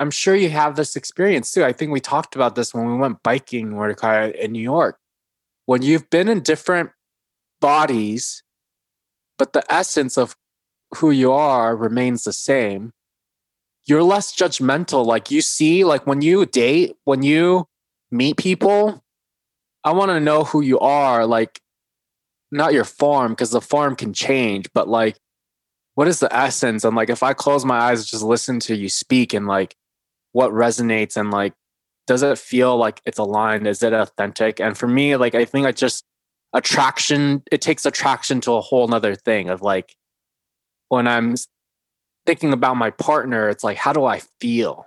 [0.00, 1.62] I'm sure you have this experience too.
[1.62, 4.98] I think we talked about this when we went biking, Mordecai, in New York.
[5.66, 6.90] When you've been in different
[7.60, 8.42] bodies,
[9.38, 10.36] but the essence of
[10.96, 12.92] who you are remains the same,
[13.84, 15.04] you're less judgmental.
[15.04, 17.68] Like you see, like when you date, when you
[18.10, 19.04] meet people,
[19.84, 21.26] I want to know who you are.
[21.26, 21.60] Like,
[22.50, 25.18] not your form, because the form can change, but like,
[25.94, 26.84] what is the essence?
[26.84, 29.76] And like, if I close my eyes, just listen to you speak and like
[30.32, 31.54] what resonates and like,
[32.06, 33.66] does it feel like it's aligned?
[33.66, 34.60] Is it authentic?
[34.60, 36.04] And for me, like, I think I just
[36.52, 39.94] attraction, it takes attraction to a whole nother thing of like,
[40.88, 41.36] when I'm
[42.26, 44.86] thinking about my partner, it's like, how do I feel?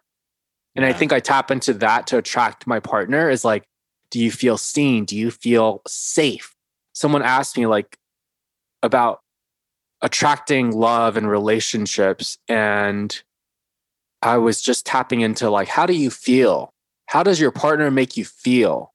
[0.75, 0.89] And yeah.
[0.89, 3.63] I think I tap into that to attract my partner is like,
[4.11, 5.05] do you feel seen?
[5.05, 6.55] Do you feel safe?
[6.93, 7.97] Someone asked me like
[8.81, 9.21] about
[10.01, 12.37] attracting love and relationships.
[12.47, 13.23] And
[14.23, 16.73] I was just tapping into like, how do you feel?
[17.07, 18.93] How does your partner make you feel?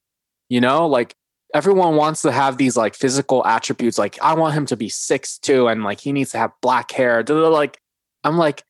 [0.49, 1.15] You know, like
[1.53, 3.97] everyone wants to have these like physical attributes.
[3.97, 6.91] Like, I want him to be six two and like he needs to have black
[6.91, 7.23] hair.
[7.23, 7.79] Like,
[8.23, 8.63] I'm like,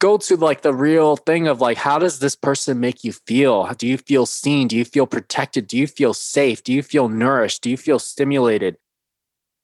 [0.00, 3.72] go to like the real thing of like, how does this person make you feel?
[3.78, 4.68] Do you feel seen?
[4.68, 5.66] Do you feel protected?
[5.66, 6.62] Do you feel safe?
[6.62, 7.62] Do you feel nourished?
[7.62, 8.76] Do you feel stimulated?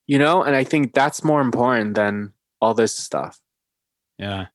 [0.07, 3.39] You know, and I think that's more important than all this stuff.
[4.19, 4.47] Yeah.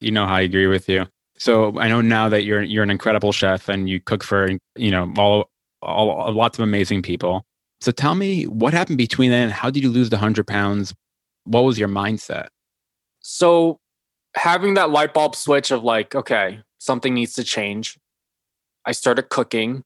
[0.00, 1.06] You know, how I agree with you.
[1.38, 4.90] So I know now that you're you're an incredible chef and you cook for you
[4.90, 5.50] know all,
[5.82, 7.44] all lots of amazing people.
[7.80, 9.50] So tell me what happened between then.
[9.50, 10.94] How did you lose the hundred pounds?
[11.44, 12.48] What was your mindset?
[13.20, 13.78] So
[14.34, 17.98] having that light bulb switch of like, okay, something needs to change.
[18.84, 19.82] I started cooking.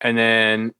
[0.00, 0.72] And then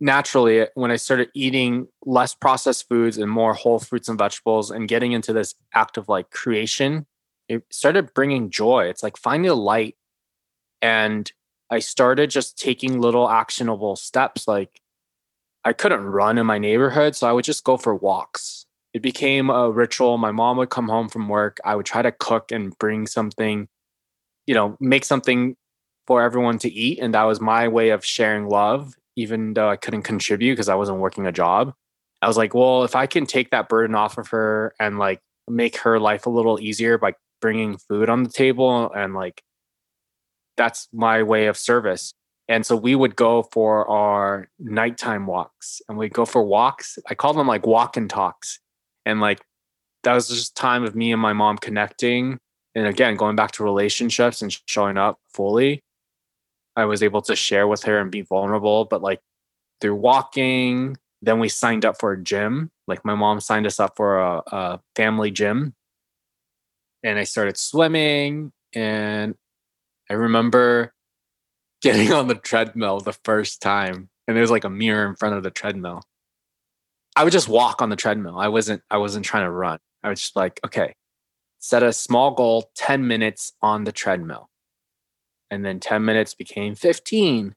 [0.00, 4.88] naturally, when I started eating less processed foods and more whole fruits and vegetables and
[4.88, 7.06] getting into this act of like creation,
[7.52, 8.86] it started bringing joy.
[8.86, 9.96] It's like finding a light.
[10.80, 11.30] And
[11.70, 14.48] I started just taking little actionable steps.
[14.48, 14.80] Like
[15.64, 17.16] I couldn't run in my neighborhood.
[17.16, 20.18] So I would just go for walks it became a ritual.
[20.18, 21.58] My mom would come home from work.
[21.64, 23.68] I would try to cook and bring something,
[24.46, 25.56] you know, make something
[26.06, 26.98] for everyone to eat.
[26.98, 30.74] And that was my way of sharing love, even though I couldn't contribute because I
[30.74, 31.72] wasn't working a job.
[32.20, 35.20] I was like, well, if I can take that burden off of her and like
[35.48, 39.42] make her life a little easier by bringing food on the table and like
[40.56, 42.14] that's my way of service.
[42.48, 46.98] And so we would go for our nighttime walks and we'd go for walks.
[47.08, 48.60] I call them like walk and talks
[49.04, 49.40] and like
[50.04, 52.38] that was just time of me and my mom connecting.
[52.74, 55.82] And again, going back to relationships and showing up fully,
[56.74, 58.86] I was able to share with her and be vulnerable.
[58.86, 59.20] But like
[59.80, 62.70] through walking, then we signed up for a gym.
[62.88, 65.74] Like my mom signed us up for a, a family gym.
[67.02, 68.52] And I started swimming.
[68.74, 69.34] And
[70.10, 70.94] I remember
[71.82, 74.08] getting on the treadmill the first time.
[74.26, 76.02] And there's like a mirror in front of the treadmill.
[77.14, 78.38] I would just walk on the treadmill.
[78.38, 79.78] I wasn't I wasn't trying to run.
[80.02, 80.94] I was just like, okay,
[81.58, 84.48] set a small goal, 10 minutes on the treadmill.
[85.50, 87.54] And then 10 minutes became 15.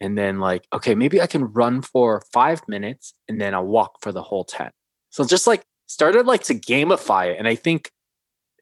[0.00, 4.00] And then like, okay, maybe I can run for five minutes and then I'll walk
[4.00, 4.70] for the whole 10.
[5.10, 7.38] So just like started like to gamify it.
[7.38, 7.90] And I think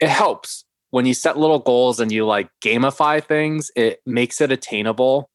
[0.03, 4.51] it helps when you set little goals and you like gamify things, it makes it
[4.51, 5.31] attainable.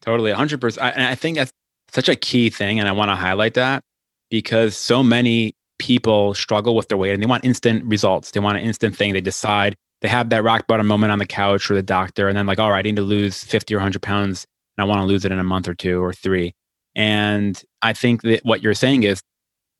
[0.00, 0.78] Totally, 100%.
[0.78, 1.52] and I think that's
[1.92, 2.78] such a key thing.
[2.78, 3.82] And I want to highlight that
[4.30, 8.30] because so many people struggle with their weight and they want instant results.
[8.30, 9.12] They want an instant thing.
[9.12, 12.36] They decide they have that rock bottom moment on the couch or the doctor, and
[12.36, 14.46] then like, all right, I need to lose 50 or 100 pounds
[14.78, 16.54] and I want to lose it in a month or two or three.
[16.94, 19.20] And I think that what you're saying is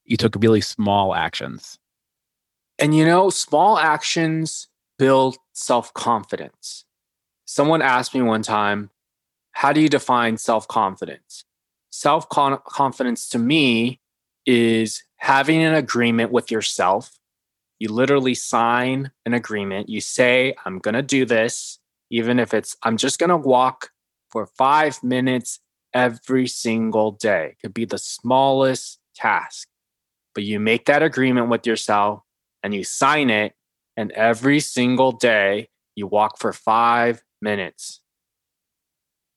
[0.04, 1.78] you took really small actions.
[2.78, 6.84] And you know, small actions build self confidence.
[7.44, 8.90] Someone asked me one time,
[9.52, 11.44] How do you define self confidence?
[11.90, 14.00] Self confidence to me
[14.46, 17.18] is having an agreement with yourself.
[17.78, 19.88] You literally sign an agreement.
[19.88, 21.78] You say, I'm going to do this,
[22.10, 23.90] even if it's, I'm just going to walk
[24.30, 25.60] for five minutes
[25.92, 27.50] every single day.
[27.52, 29.68] It could be the smallest task,
[30.34, 32.23] but you make that agreement with yourself
[32.64, 33.55] and you sign it.
[33.96, 38.00] And every single day, you walk for five minutes.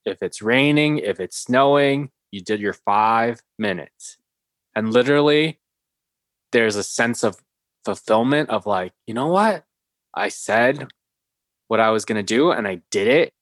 [0.05, 4.17] If it's raining, if it's snowing, you did your five minutes.
[4.75, 5.59] And literally,
[6.51, 7.37] there's a sense of
[7.85, 9.65] fulfillment of like, you know what?
[10.13, 10.87] I said
[11.67, 13.33] what I was going to do and I did it.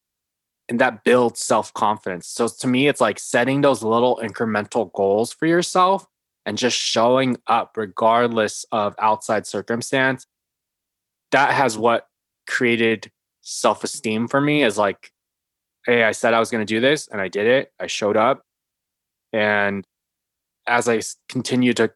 [0.68, 2.28] And that builds self confidence.
[2.28, 6.08] So to me, it's like setting those little incremental goals for yourself
[6.46, 10.28] and just showing up regardless of outside circumstance.
[11.32, 12.08] That has what
[12.48, 15.12] created self esteem for me is like,
[15.86, 17.72] hey, I said I was going to do this and I did it.
[17.80, 18.44] I showed up.
[19.34, 19.86] And
[20.68, 21.92] as I continue to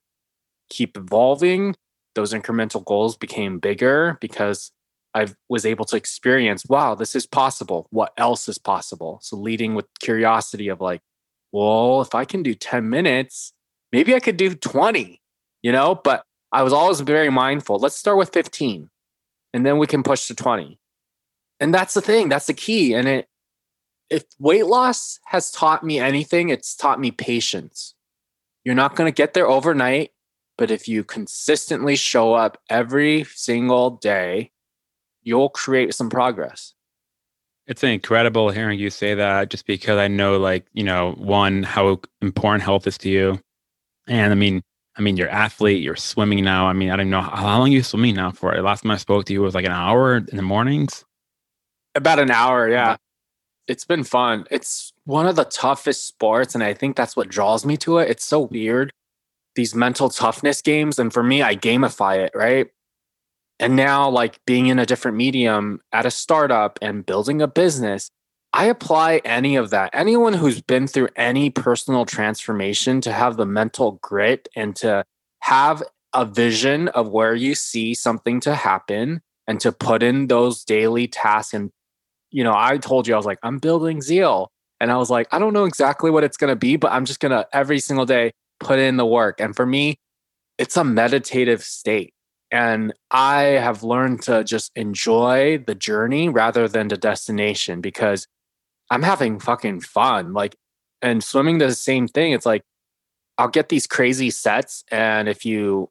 [0.70, 1.76] keep evolving,
[2.16, 4.72] those incremental goals became bigger because
[5.14, 7.88] I was able to experience, wow, this is possible.
[7.90, 9.20] What else is possible?
[9.22, 11.02] So leading with curiosity of like,
[11.52, 13.54] well, if I can do 10 minutes,
[13.92, 15.22] maybe I could do 20,
[15.62, 15.96] you know?
[15.96, 17.80] But I was always very mindful.
[17.80, 18.90] Let's start with 15
[19.54, 20.80] and then we can push to 20.
[21.60, 22.94] And that's the thing, that's the key.
[22.94, 23.28] And it,
[24.10, 27.96] if weight loss has taught me anything, it's taught me patience.
[28.64, 30.12] You're not going to get there overnight.
[30.58, 34.52] But if you consistently show up every single day,
[35.24, 36.74] you'll create some progress.
[37.66, 42.02] It's incredible hearing you say that just because I know like, you know, one, how
[42.22, 43.40] important health is to you.
[44.10, 44.62] And I mean,
[44.98, 46.68] I mean, you're athlete, you're swimming now.
[46.68, 48.60] I mean, I don't know how long you swimming now for.
[48.62, 51.06] Last time I spoke to you was like an hour in the mornings.
[51.96, 52.98] About an hour, yeah.
[53.68, 54.46] It's been fun.
[54.52, 58.10] It's one of the toughest sports, and I think that's what draws me to it.
[58.10, 58.92] It's so weird
[59.56, 61.00] these mental toughness games.
[61.00, 62.68] And for me, I gamify it, right?
[63.60, 68.10] And now, like being in a different medium at a startup and building a business,
[68.52, 69.92] I apply any of that.
[69.94, 75.04] Anyone who's been through any personal transformation to have the mental grit and to
[75.42, 75.84] have
[76.14, 81.08] a vision of where you see something to happen and to put in those daily
[81.08, 81.54] tasks.
[81.54, 81.72] And,
[82.32, 84.52] you know, I told you, I was like, I'm building zeal.
[84.80, 87.06] And I was like, I don't know exactly what it's going to be, but I'm
[87.06, 89.40] just going to every single day put in the work.
[89.40, 90.00] And for me,
[90.58, 92.14] it's a meditative state.
[92.52, 98.26] And I have learned to just enjoy the journey rather than the destination because
[98.90, 100.34] I'm having fucking fun.
[100.34, 100.56] Like,
[101.02, 102.34] and swimming the same thing.
[102.34, 102.64] It's like,
[103.38, 104.84] I'll get these crazy sets.
[104.92, 105.90] And if you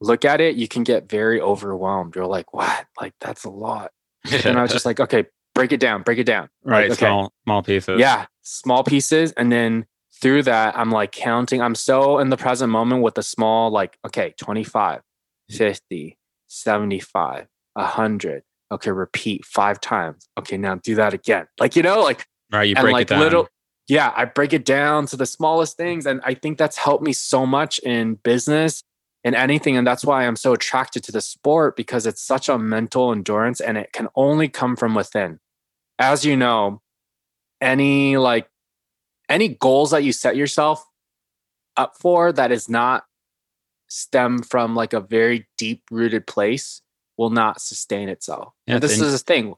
[0.00, 2.16] look at it, you can get very overwhelmed.
[2.16, 2.86] You're like, what?
[3.00, 3.92] Like, that's a lot.
[4.44, 6.48] and I was just like, okay, break it down, break it down.
[6.64, 6.88] Right.
[6.88, 7.06] Like, okay.
[7.06, 8.00] Small, small pieces.
[8.00, 8.26] Yeah.
[8.42, 9.32] Small pieces.
[9.32, 9.86] And then
[10.20, 11.60] through that, I'm like counting.
[11.60, 15.02] I'm so in the present moment with the small, like, okay, 25,
[15.50, 18.42] 50, 75, 100.
[18.72, 20.28] Okay, repeat five times.
[20.38, 21.46] Okay, now do that again.
[21.60, 23.20] Like, you know, like, right, you break like it down.
[23.20, 23.48] little,
[23.88, 26.06] yeah, I break it down to the smallest things.
[26.06, 28.82] And I think that's helped me so much in business
[29.24, 29.76] and anything.
[29.76, 33.60] And that's why I'm so attracted to the sport because it's such a mental endurance
[33.60, 35.38] and it can only come from within.
[35.98, 36.80] As you know,
[37.60, 38.48] any like
[39.28, 40.84] any goals that you set yourself
[41.76, 43.04] up for that is not
[43.88, 46.81] stem from like a very deep rooted place
[47.18, 48.52] will not sustain itself.
[48.66, 49.54] Yeah, this in- is a thing.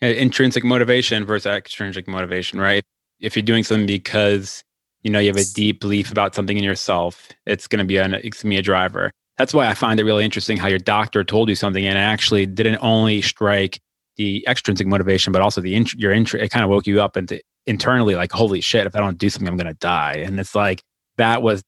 [0.00, 2.84] Intrinsic motivation versus extrinsic motivation, right?
[3.20, 4.62] If you're doing something because
[5.02, 7.96] you know you have a deep belief about something in yourself, it's going to be
[7.96, 9.10] an it's going to be a driver.
[9.38, 12.46] That's why I find it really interesting how your doctor told you something and actually
[12.46, 13.80] didn't only strike
[14.16, 17.16] the extrinsic motivation, but also the int- your int- it kind of woke you up
[17.16, 20.14] into internally like, holy shit, if I don't do something, I'm going to die.
[20.24, 20.82] And it's like
[21.18, 21.62] that was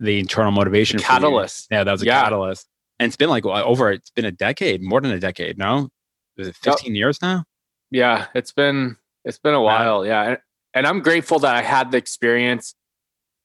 [0.00, 0.98] the internal motivation.
[0.98, 1.04] you.
[1.04, 1.68] Catalyst.
[1.70, 2.22] Yeah, that was a Yeah.
[2.22, 2.66] catalyst.
[3.02, 3.90] And it's been like over.
[3.90, 5.58] It's been a decade, more than a decade.
[5.58, 5.88] No,
[6.36, 6.74] is it Yep.
[6.78, 7.44] 15 years now?
[7.90, 10.00] Yeah, it's been it's been a Wow.
[10.00, 10.06] while.
[10.06, 10.22] Yeah.
[10.22, 10.38] And,
[10.74, 12.74] and I'm grateful that I had the experience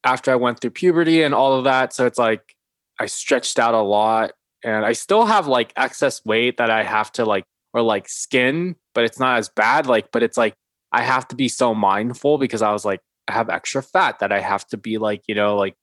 [0.04, 1.92] after I went through puberty and all of that.
[1.94, 2.56] So it's like
[3.00, 4.32] I stretched out a lot
[4.64, 8.76] and I still have like excess weight that I have to like or like skin,
[8.94, 9.88] but it's not as bad.
[9.88, 10.54] Like, but it's like
[10.92, 14.32] I have to be so mindful because I was like, I have extra fat that
[14.32, 15.74] I have to be like, you know, like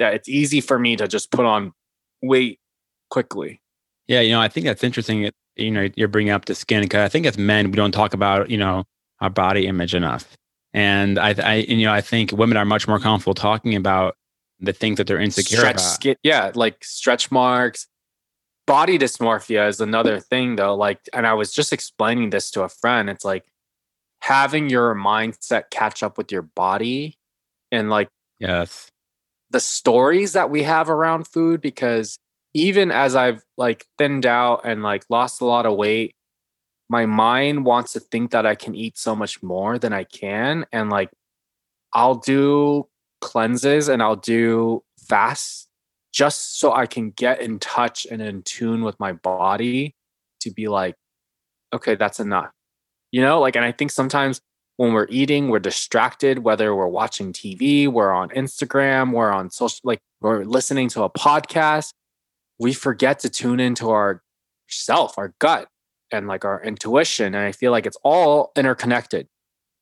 [0.00, 1.72] that it's easy for me to just put on
[2.22, 2.58] weight
[3.10, 3.60] quickly.
[4.06, 5.30] Yeah, you know, I think that's interesting.
[5.56, 8.14] You know, you're bringing up the skin because I think as men, we don't talk
[8.14, 8.84] about you know
[9.20, 10.36] our body image enough,
[10.72, 14.16] and I, I, and, you know, I think women are much more comfortable talking about
[14.60, 15.80] the things that they're insecure stretch about.
[15.80, 17.88] skin yeah like stretch marks
[18.66, 22.68] body dysmorphia is another thing though like and i was just explaining this to a
[22.68, 23.44] friend it's like
[24.22, 27.18] having your mindset catch up with your body
[27.72, 28.88] and like Yes,
[29.50, 32.18] the stories that we have around food because
[32.54, 36.14] even as I've like thinned out and like lost a lot of weight,
[36.88, 40.64] my mind wants to think that I can eat so much more than I can.
[40.72, 41.10] And like
[41.92, 42.88] I'll do
[43.20, 45.68] cleanses and I'll do fasts
[46.12, 49.96] just so I can get in touch and in tune with my body
[50.40, 50.94] to be like,
[51.72, 52.52] okay, that's enough.
[53.10, 54.40] You know, like, and I think sometimes
[54.76, 59.80] when we're eating, we're distracted, whether we're watching TV, we're on Instagram, we're on social,
[59.82, 61.92] like we're listening to a podcast.
[62.58, 64.22] We forget to tune into our
[64.68, 65.68] self, our gut,
[66.10, 67.34] and like our intuition.
[67.34, 69.28] And I feel like it's all interconnected.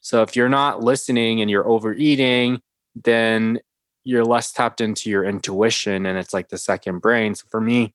[0.00, 2.60] So if you're not listening and you're overeating,
[2.94, 3.60] then
[4.04, 7.34] you're less tapped into your intuition and it's like the second brain.
[7.34, 7.94] So for me,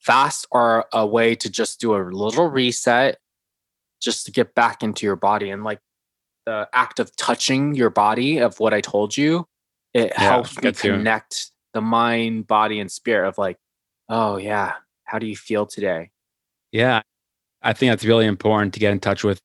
[0.00, 3.18] fasts are a way to just do a little reset
[4.00, 5.78] just to get back into your body and like
[6.44, 9.46] the act of touching your body of what I told you,
[9.94, 13.58] it Yeah, helps me connect the mind, body, and spirit of like,
[14.08, 14.74] oh yeah,
[15.04, 16.10] how do you feel today?
[16.72, 17.02] yeah,
[17.62, 19.40] I think that's really important to get in touch with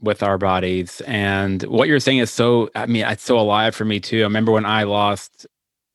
[0.00, 1.02] with our bodies.
[1.06, 2.70] And what you're saying is so.
[2.74, 4.20] I mean, it's so alive for me too.
[4.20, 5.46] I remember when I lost,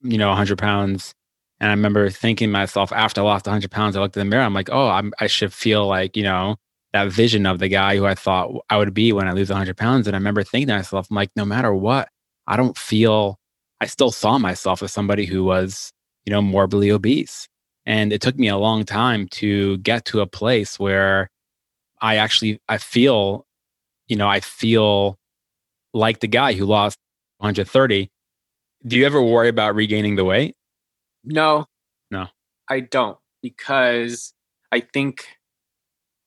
[0.02, 1.14] you know, 100 pounds,
[1.60, 4.44] and I remember thinking myself after I lost 100 pounds, I looked in the mirror.
[4.44, 6.58] I'm like, oh, I'm, I should feel like you know
[6.94, 9.78] that vision of the guy who I thought I would be when I lose 100
[9.78, 10.08] pounds.
[10.08, 12.10] And I remember thinking to myself, I'm like, no matter what,
[12.48, 13.40] I don't feel.
[13.82, 15.92] I still saw myself as somebody who was,
[16.26, 17.48] you know, morbidly obese.
[17.86, 21.30] And it took me a long time to get to a place where
[22.02, 23.46] I actually I feel,
[24.08, 25.18] you know, I feel
[25.94, 26.98] like the guy who lost
[27.38, 28.10] 130.
[28.86, 30.56] Do you ever worry about regaining the weight?
[31.24, 31.66] No,
[32.12, 32.28] No.
[32.70, 34.34] I don't because
[34.72, 35.28] I think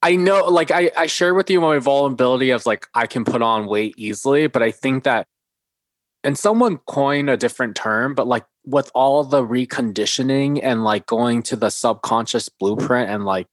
[0.01, 3.41] I know, like I, I shared with you my vulnerability of like I can put
[3.41, 5.27] on weight easily, but I think that,
[6.23, 11.41] and someone coined a different term, but like with all the reconditioning and like going
[11.43, 13.47] to the subconscious blueprint and like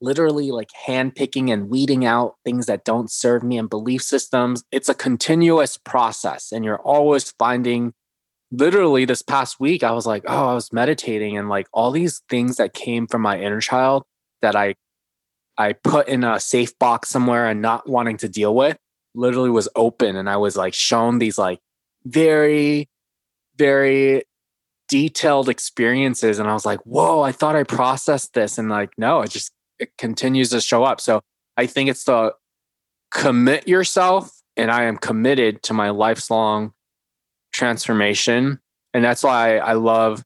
[0.00, 4.88] literally like handpicking and weeding out things that don't serve me and belief systems, it's
[4.88, 7.92] a continuous process, and you're always finding
[8.50, 12.22] literally this past week i was like oh i was meditating and like all these
[12.28, 14.04] things that came from my inner child
[14.42, 14.74] that i
[15.58, 18.76] i put in a safe box somewhere and not wanting to deal with
[19.14, 21.58] literally was open and i was like shown these like
[22.04, 22.88] very
[23.56, 24.22] very
[24.88, 29.22] detailed experiences and i was like whoa i thought i processed this and like no
[29.22, 31.20] it just it continues to show up so
[31.56, 32.32] i think it's the
[33.10, 36.72] commit yourself and i am committed to my lifelong
[37.54, 38.58] transformation.
[38.92, 40.22] And that's why I love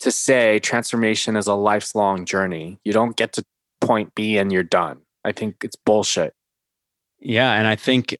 [0.00, 2.80] to say transformation is a lifelong journey.
[2.82, 3.44] You don't get to
[3.80, 5.02] point B and you're done.
[5.24, 6.34] I think it's bullshit.
[7.20, 8.16] Yeah, and I think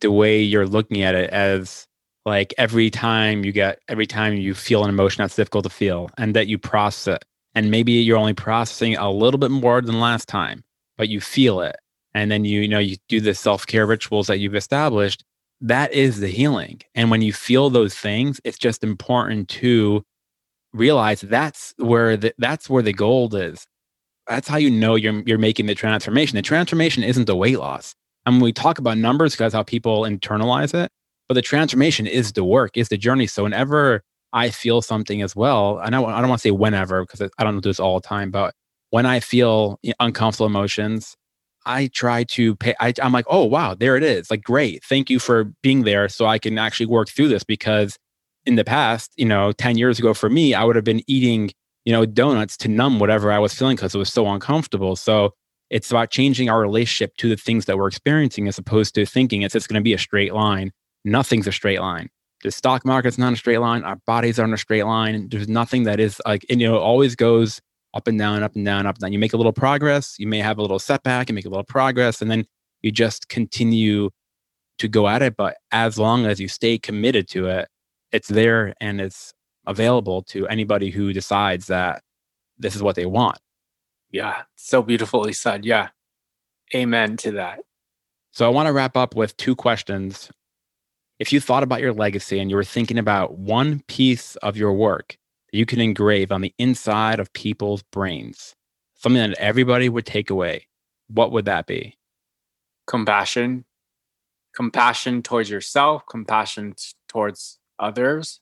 [0.00, 1.86] the way you're looking at it as
[2.26, 6.10] like every time you get every time you feel an emotion that's difficult to feel
[6.18, 10.00] and that you process it and maybe you're only processing a little bit more than
[10.00, 10.62] last time
[10.96, 11.76] but you feel it
[12.14, 15.24] and then you, you know you do the self-care rituals that you've established
[15.62, 16.80] that is the healing.
[16.94, 20.04] And when you feel those things it's just important to
[20.72, 23.66] realize that's where the, that's where the gold is.
[24.26, 26.36] That's how you know you're you're making the transformation.
[26.36, 27.94] The transformation isn't the weight loss.
[28.26, 30.90] And when we talk about numbers because how people internalize it
[31.30, 34.02] but the transformation is the work is the journey so whenever
[34.32, 37.44] I feel something as well, and I, I don't want to say whenever because I
[37.44, 38.52] don't do this all the time, but
[38.90, 41.16] when I feel uncomfortable emotions,
[41.64, 42.74] I try to pay.
[42.80, 44.28] I, I'm like, oh, wow, there it is.
[44.28, 44.82] Like, great.
[44.82, 47.96] Thank you for being there so I can actually work through this because
[48.44, 51.52] in the past, you know, 10 years ago for me, I would have been eating,
[51.84, 54.96] you know, donuts to numb whatever I was feeling because it was so uncomfortable.
[54.96, 55.34] So
[55.70, 59.42] it's about changing our relationship to the things that we're experiencing as opposed to thinking
[59.42, 60.72] it's just going to be a straight line.
[61.04, 62.08] Nothing's a straight line.
[62.42, 63.84] The stock market's not a straight line.
[63.84, 65.28] Our bodies aren't a straight line.
[65.28, 67.60] There's nothing that is like, and, you know, it always goes
[67.94, 69.12] up and down, up and down, up and down.
[69.12, 71.64] You make a little progress, you may have a little setback, you make a little
[71.64, 72.46] progress, and then
[72.82, 74.10] you just continue
[74.78, 75.36] to go at it.
[75.36, 77.68] But as long as you stay committed to it,
[78.12, 79.32] it's there and it's
[79.66, 82.02] available to anybody who decides that
[82.58, 83.38] this is what they want.
[84.10, 85.64] Yeah, so beautifully said.
[85.64, 85.88] Yeah.
[86.74, 87.60] Amen to that.
[88.32, 90.30] So I want to wrap up with two questions.
[91.20, 94.72] If you thought about your legacy and you were thinking about one piece of your
[94.72, 95.18] work
[95.52, 98.56] that you can engrave on the inside of people's brains,
[98.94, 100.66] something that everybody would take away,
[101.08, 101.98] what would that be?
[102.86, 103.66] Compassion.
[104.56, 108.40] Compassion towards yourself, compassion t- towards others.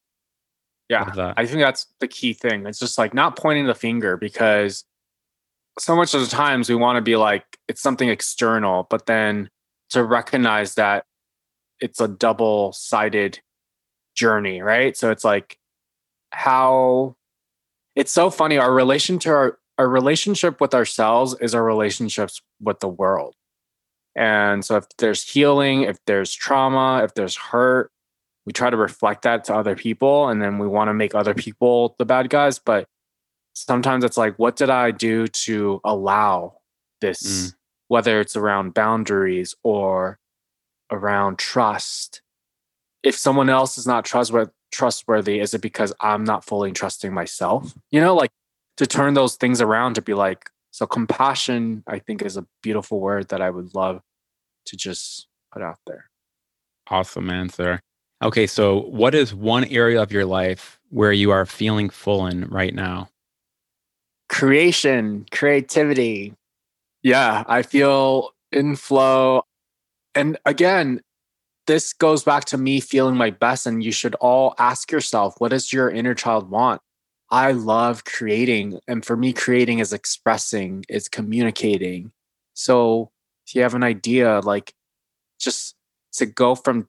[0.89, 2.65] Yeah, I think that's the key thing.
[2.65, 4.85] It's just like not pointing the finger because
[5.79, 9.51] so much of the times we want to be like it's something external, but then
[9.91, 11.05] to recognize that
[11.81, 13.41] it's a double sided
[14.15, 14.97] journey, right?
[14.97, 15.59] So it's like
[16.31, 17.17] how
[17.97, 18.59] it's so funny.
[18.59, 23.35] Our relation to our our relationship with ourselves is our relationships with the world.
[24.17, 27.93] And so if there's healing, if there's trauma, if there's hurt,
[28.45, 31.35] we try to reflect that to other people and then we want to make other
[31.35, 32.89] people the bad guys, but
[33.55, 36.55] sometimes it's like what did I do to allow
[37.01, 37.55] this mm.
[37.89, 40.19] whether it's around boundaries or
[40.91, 42.23] around trust.
[43.03, 45.41] If someone else is not trustworthy trustworthy?
[45.41, 47.75] Is it because I'm not fully trusting myself?
[47.91, 48.31] You know, like
[48.77, 53.01] to turn those things around to be like, so compassion, I think, is a beautiful
[53.01, 54.01] word that I would love
[54.67, 56.11] to just put out there.
[56.91, 57.81] Awesome answer.
[58.23, 62.47] Okay, so what is one area of your life where you are feeling full in
[62.49, 63.09] right now?
[64.29, 66.35] Creation, creativity.
[67.03, 69.45] Yeah, I feel in flow.
[70.19, 71.01] And again,
[71.69, 73.67] this goes back to me feeling my best.
[73.67, 76.83] And you should all ask yourself, what does your inner child want?
[77.31, 78.81] I love creating.
[78.89, 82.11] And for me, creating is expressing, is communicating.
[82.55, 83.13] So
[83.47, 84.75] if you have an idea, like
[85.39, 85.77] just
[86.15, 86.89] to go from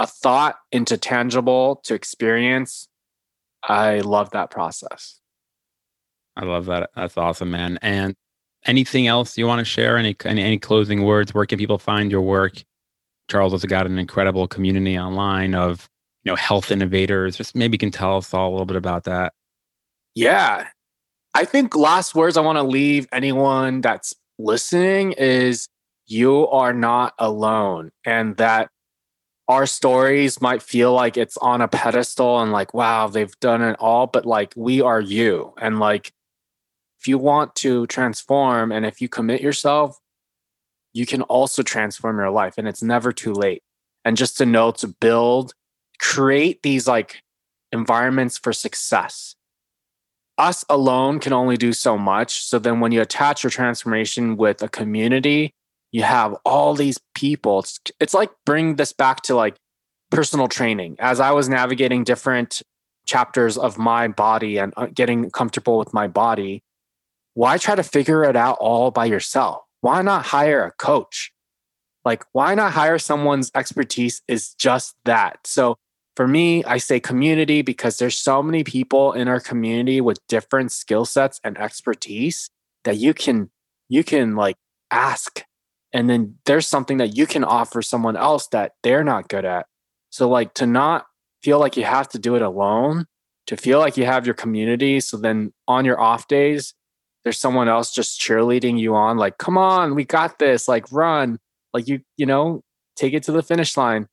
[0.00, 2.88] a thought into tangible to experience,
[3.62, 5.20] I love that process.
[6.36, 6.90] I love that.
[6.96, 7.78] That's awesome, man.
[7.82, 8.16] And
[8.66, 9.96] anything else you want to share?
[9.96, 11.34] Any, any, any closing words?
[11.34, 12.62] Where can people find your work?
[13.28, 15.88] Charles has got an incredible community online of
[16.24, 17.36] you know health innovators.
[17.36, 19.32] Just maybe you can tell us all a little bit about that.
[20.14, 20.68] Yeah,
[21.34, 25.68] I think last words I want to leave anyone that's listening is
[26.06, 28.68] you are not alone, and that
[29.48, 33.76] our stories might feel like it's on a pedestal and like wow they've done it
[33.78, 36.12] all, but like we are you, and like
[37.04, 39.98] if you want to transform and if you commit yourself
[40.94, 43.62] you can also transform your life and it's never too late.
[44.04, 45.52] And just to know to build,
[46.00, 47.20] create these like
[47.72, 49.34] environments for success.
[50.38, 52.44] Us alone can only do so much.
[52.44, 55.52] So then when you attach your transformation with a community,
[55.92, 57.60] you have all these people.
[57.60, 59.56] It's, it's like bring this back to like
[60.10, 60.96] personal training.
[60.98, 62.62] As I was navigating different
[63.06, 66.62] chapters of my body and uh, getting comfortable with my body,
[67.34, 69.64] why try to figure it out all by yourself?
[69.84, 71.30] why not hire a coach?
[72.06, 75.46] Like, why not hire someone's expertise is just that.
[75.46, 75.76] So
[76.16, 80.72] for me, I say community because there's so many people in our community with different
[80.72, 82.48] skill sets and expertise
[82.84, 83.50] that you can
[83.90, 84.56] you can like
[84.90, 85.44] ask
[85.92, 89.66] and then there's something that you can offer someone else that they're not good at.
[90.08, 91.04] So like to not
[91.42, 93.04] feel like you have to do it alone,
[93.48, 96.72] to feel like you have your community so then on your off days
[97.24, 101.38] there's someone else just cheerleading you on like come on we got this like run
[101.72, 102.62] like you you know
[102.96, 104.06] take it to the finish line.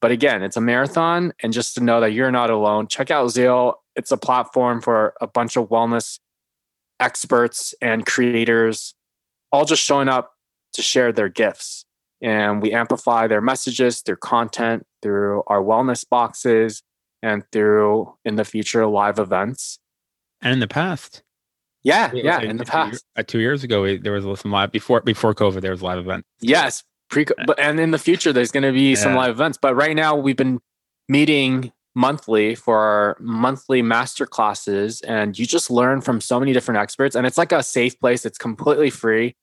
[0.00, 3.28] But again it's a marathon and just to know that you're not alone check out
[3.28, 3.82] zeal.
[3.94, 6.18] It's a platform for a bunch of wellness
[7.00, 8.94] experts and creators
[9.52, 10.32] all just showing up
[10.72, 11.84] to share their gifts.
[12.22, 16.82] And we amplify their messages their content through our wellness boxes
[17.22, 19.78] and through in the future live events.
[20.40, 21.22] And in the past
[21.86, 22.40] yeah, yeah.
[22.40, 25.60] In the past, uh, two years ago, there was some live before before COVID.
[25.60, 26.24] There was live event.
[26.40, 27.26] Yes, pre.
[27.46, 28.96] But and in the future, there's going to be yeah.
[28.96, 29.56] some live events.
[29.60, 30.58] But right now, we've been
[31.08, 36.78] meeting monthly for our monthly master classes and you just learn from so many different
[36.78, 39.34] experts and it's like a safe place it's completely free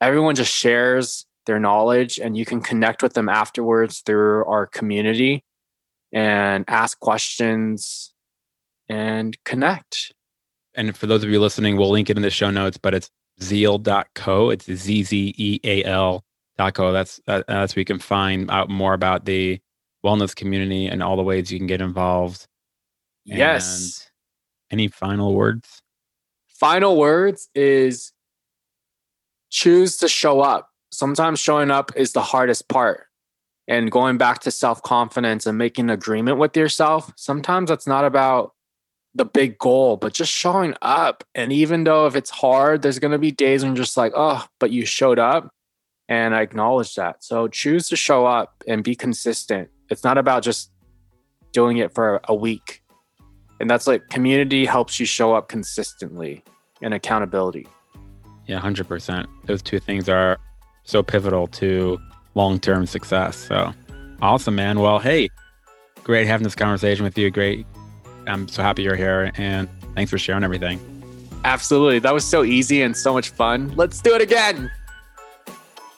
[0.00, 5.42] everyone just shares their knowledge and you can connect with them afterwards through our community
[6.12, 8.14] and ask questions
[8.88, 10.14] and connect
[10.76, 13.10] and for those of you listening we'll link it in the show notes but it's
[13.42, 16.24] zeal.co it's z-z-e-a-l
[16.56, 19.60] dot co that's that's where you can find out more about the
[20.06, 22.46] wellness community and all the ways you can get involved.
[23.24, 24.08] Yes.
[24.70, 25.82] And any final words?
[26.48, 28.12] Final words is
[29.50, 30.70] choose to show up.
[30.92, 33.06] Sometimes showing up is the hardest part.
[33.68, 38.52] And going back to self confidence and making agreement with yourself, sometimes that's not about
[39.16, 41.24] the big goal, but just showing up.
[41.34, 44.12] And even though if it's hard, there's going to be days when you're just like,
[44.14, 45.50] oh, but you showed up.
[46.08, 47.24] And I acknowledge that.
[47.24, 50.70] So choose to show up and be consistent it's not about just
[51.52, 52.82] doing it for a week.
[53.60, 56.44] And that's like community helps you show up consistently
[56.82, 57.66] and accountability.
[58.46, 59.26] Yeah, 100%.
[59.46, 60.38] Those two things are
[60.84, 61.98] so pivotal to
[62.34, 63.36] long term success.
[63.36, 63.72] So
[64.20, 64.78] awesome, man.
[64.78, 65.30] Well, hey,
[66.04, 67.30] great having this conversation with you.
[67.30, 67.66] Great.
[68.26, 70.80] I'm so happy you're here and thanks for sharing everything.
[71.44, 72.00] Absolutely.
[72.00, 73.72] That was so easy and so much fun.
[73.76, 74.70] Let's do it again.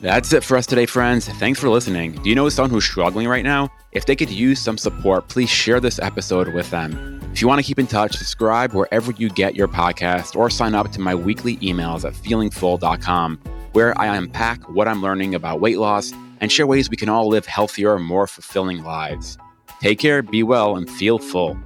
[0.01, 1.29] That's it for us today, friends.
[1.29, 2.13] Thanks for listening.
[2.23, 3.69] Do you know someone who's struggling right now?
[3.91, 7.21] If they could use some support, please share this episode with them.
[7.33, 10.75] If you want to keep in touch, subscribe wherever you get your podcast or sign
[10.75, 13.39] up to my weekly emails at feelingfull.com,
[13.73, 17.27] where I unpack what I'm learning about weight loss and share ways we can all
[17.27, 19.37] live healthier, more fulfilling lives.
[19.81, 21.59] Take care, be well, and feel full.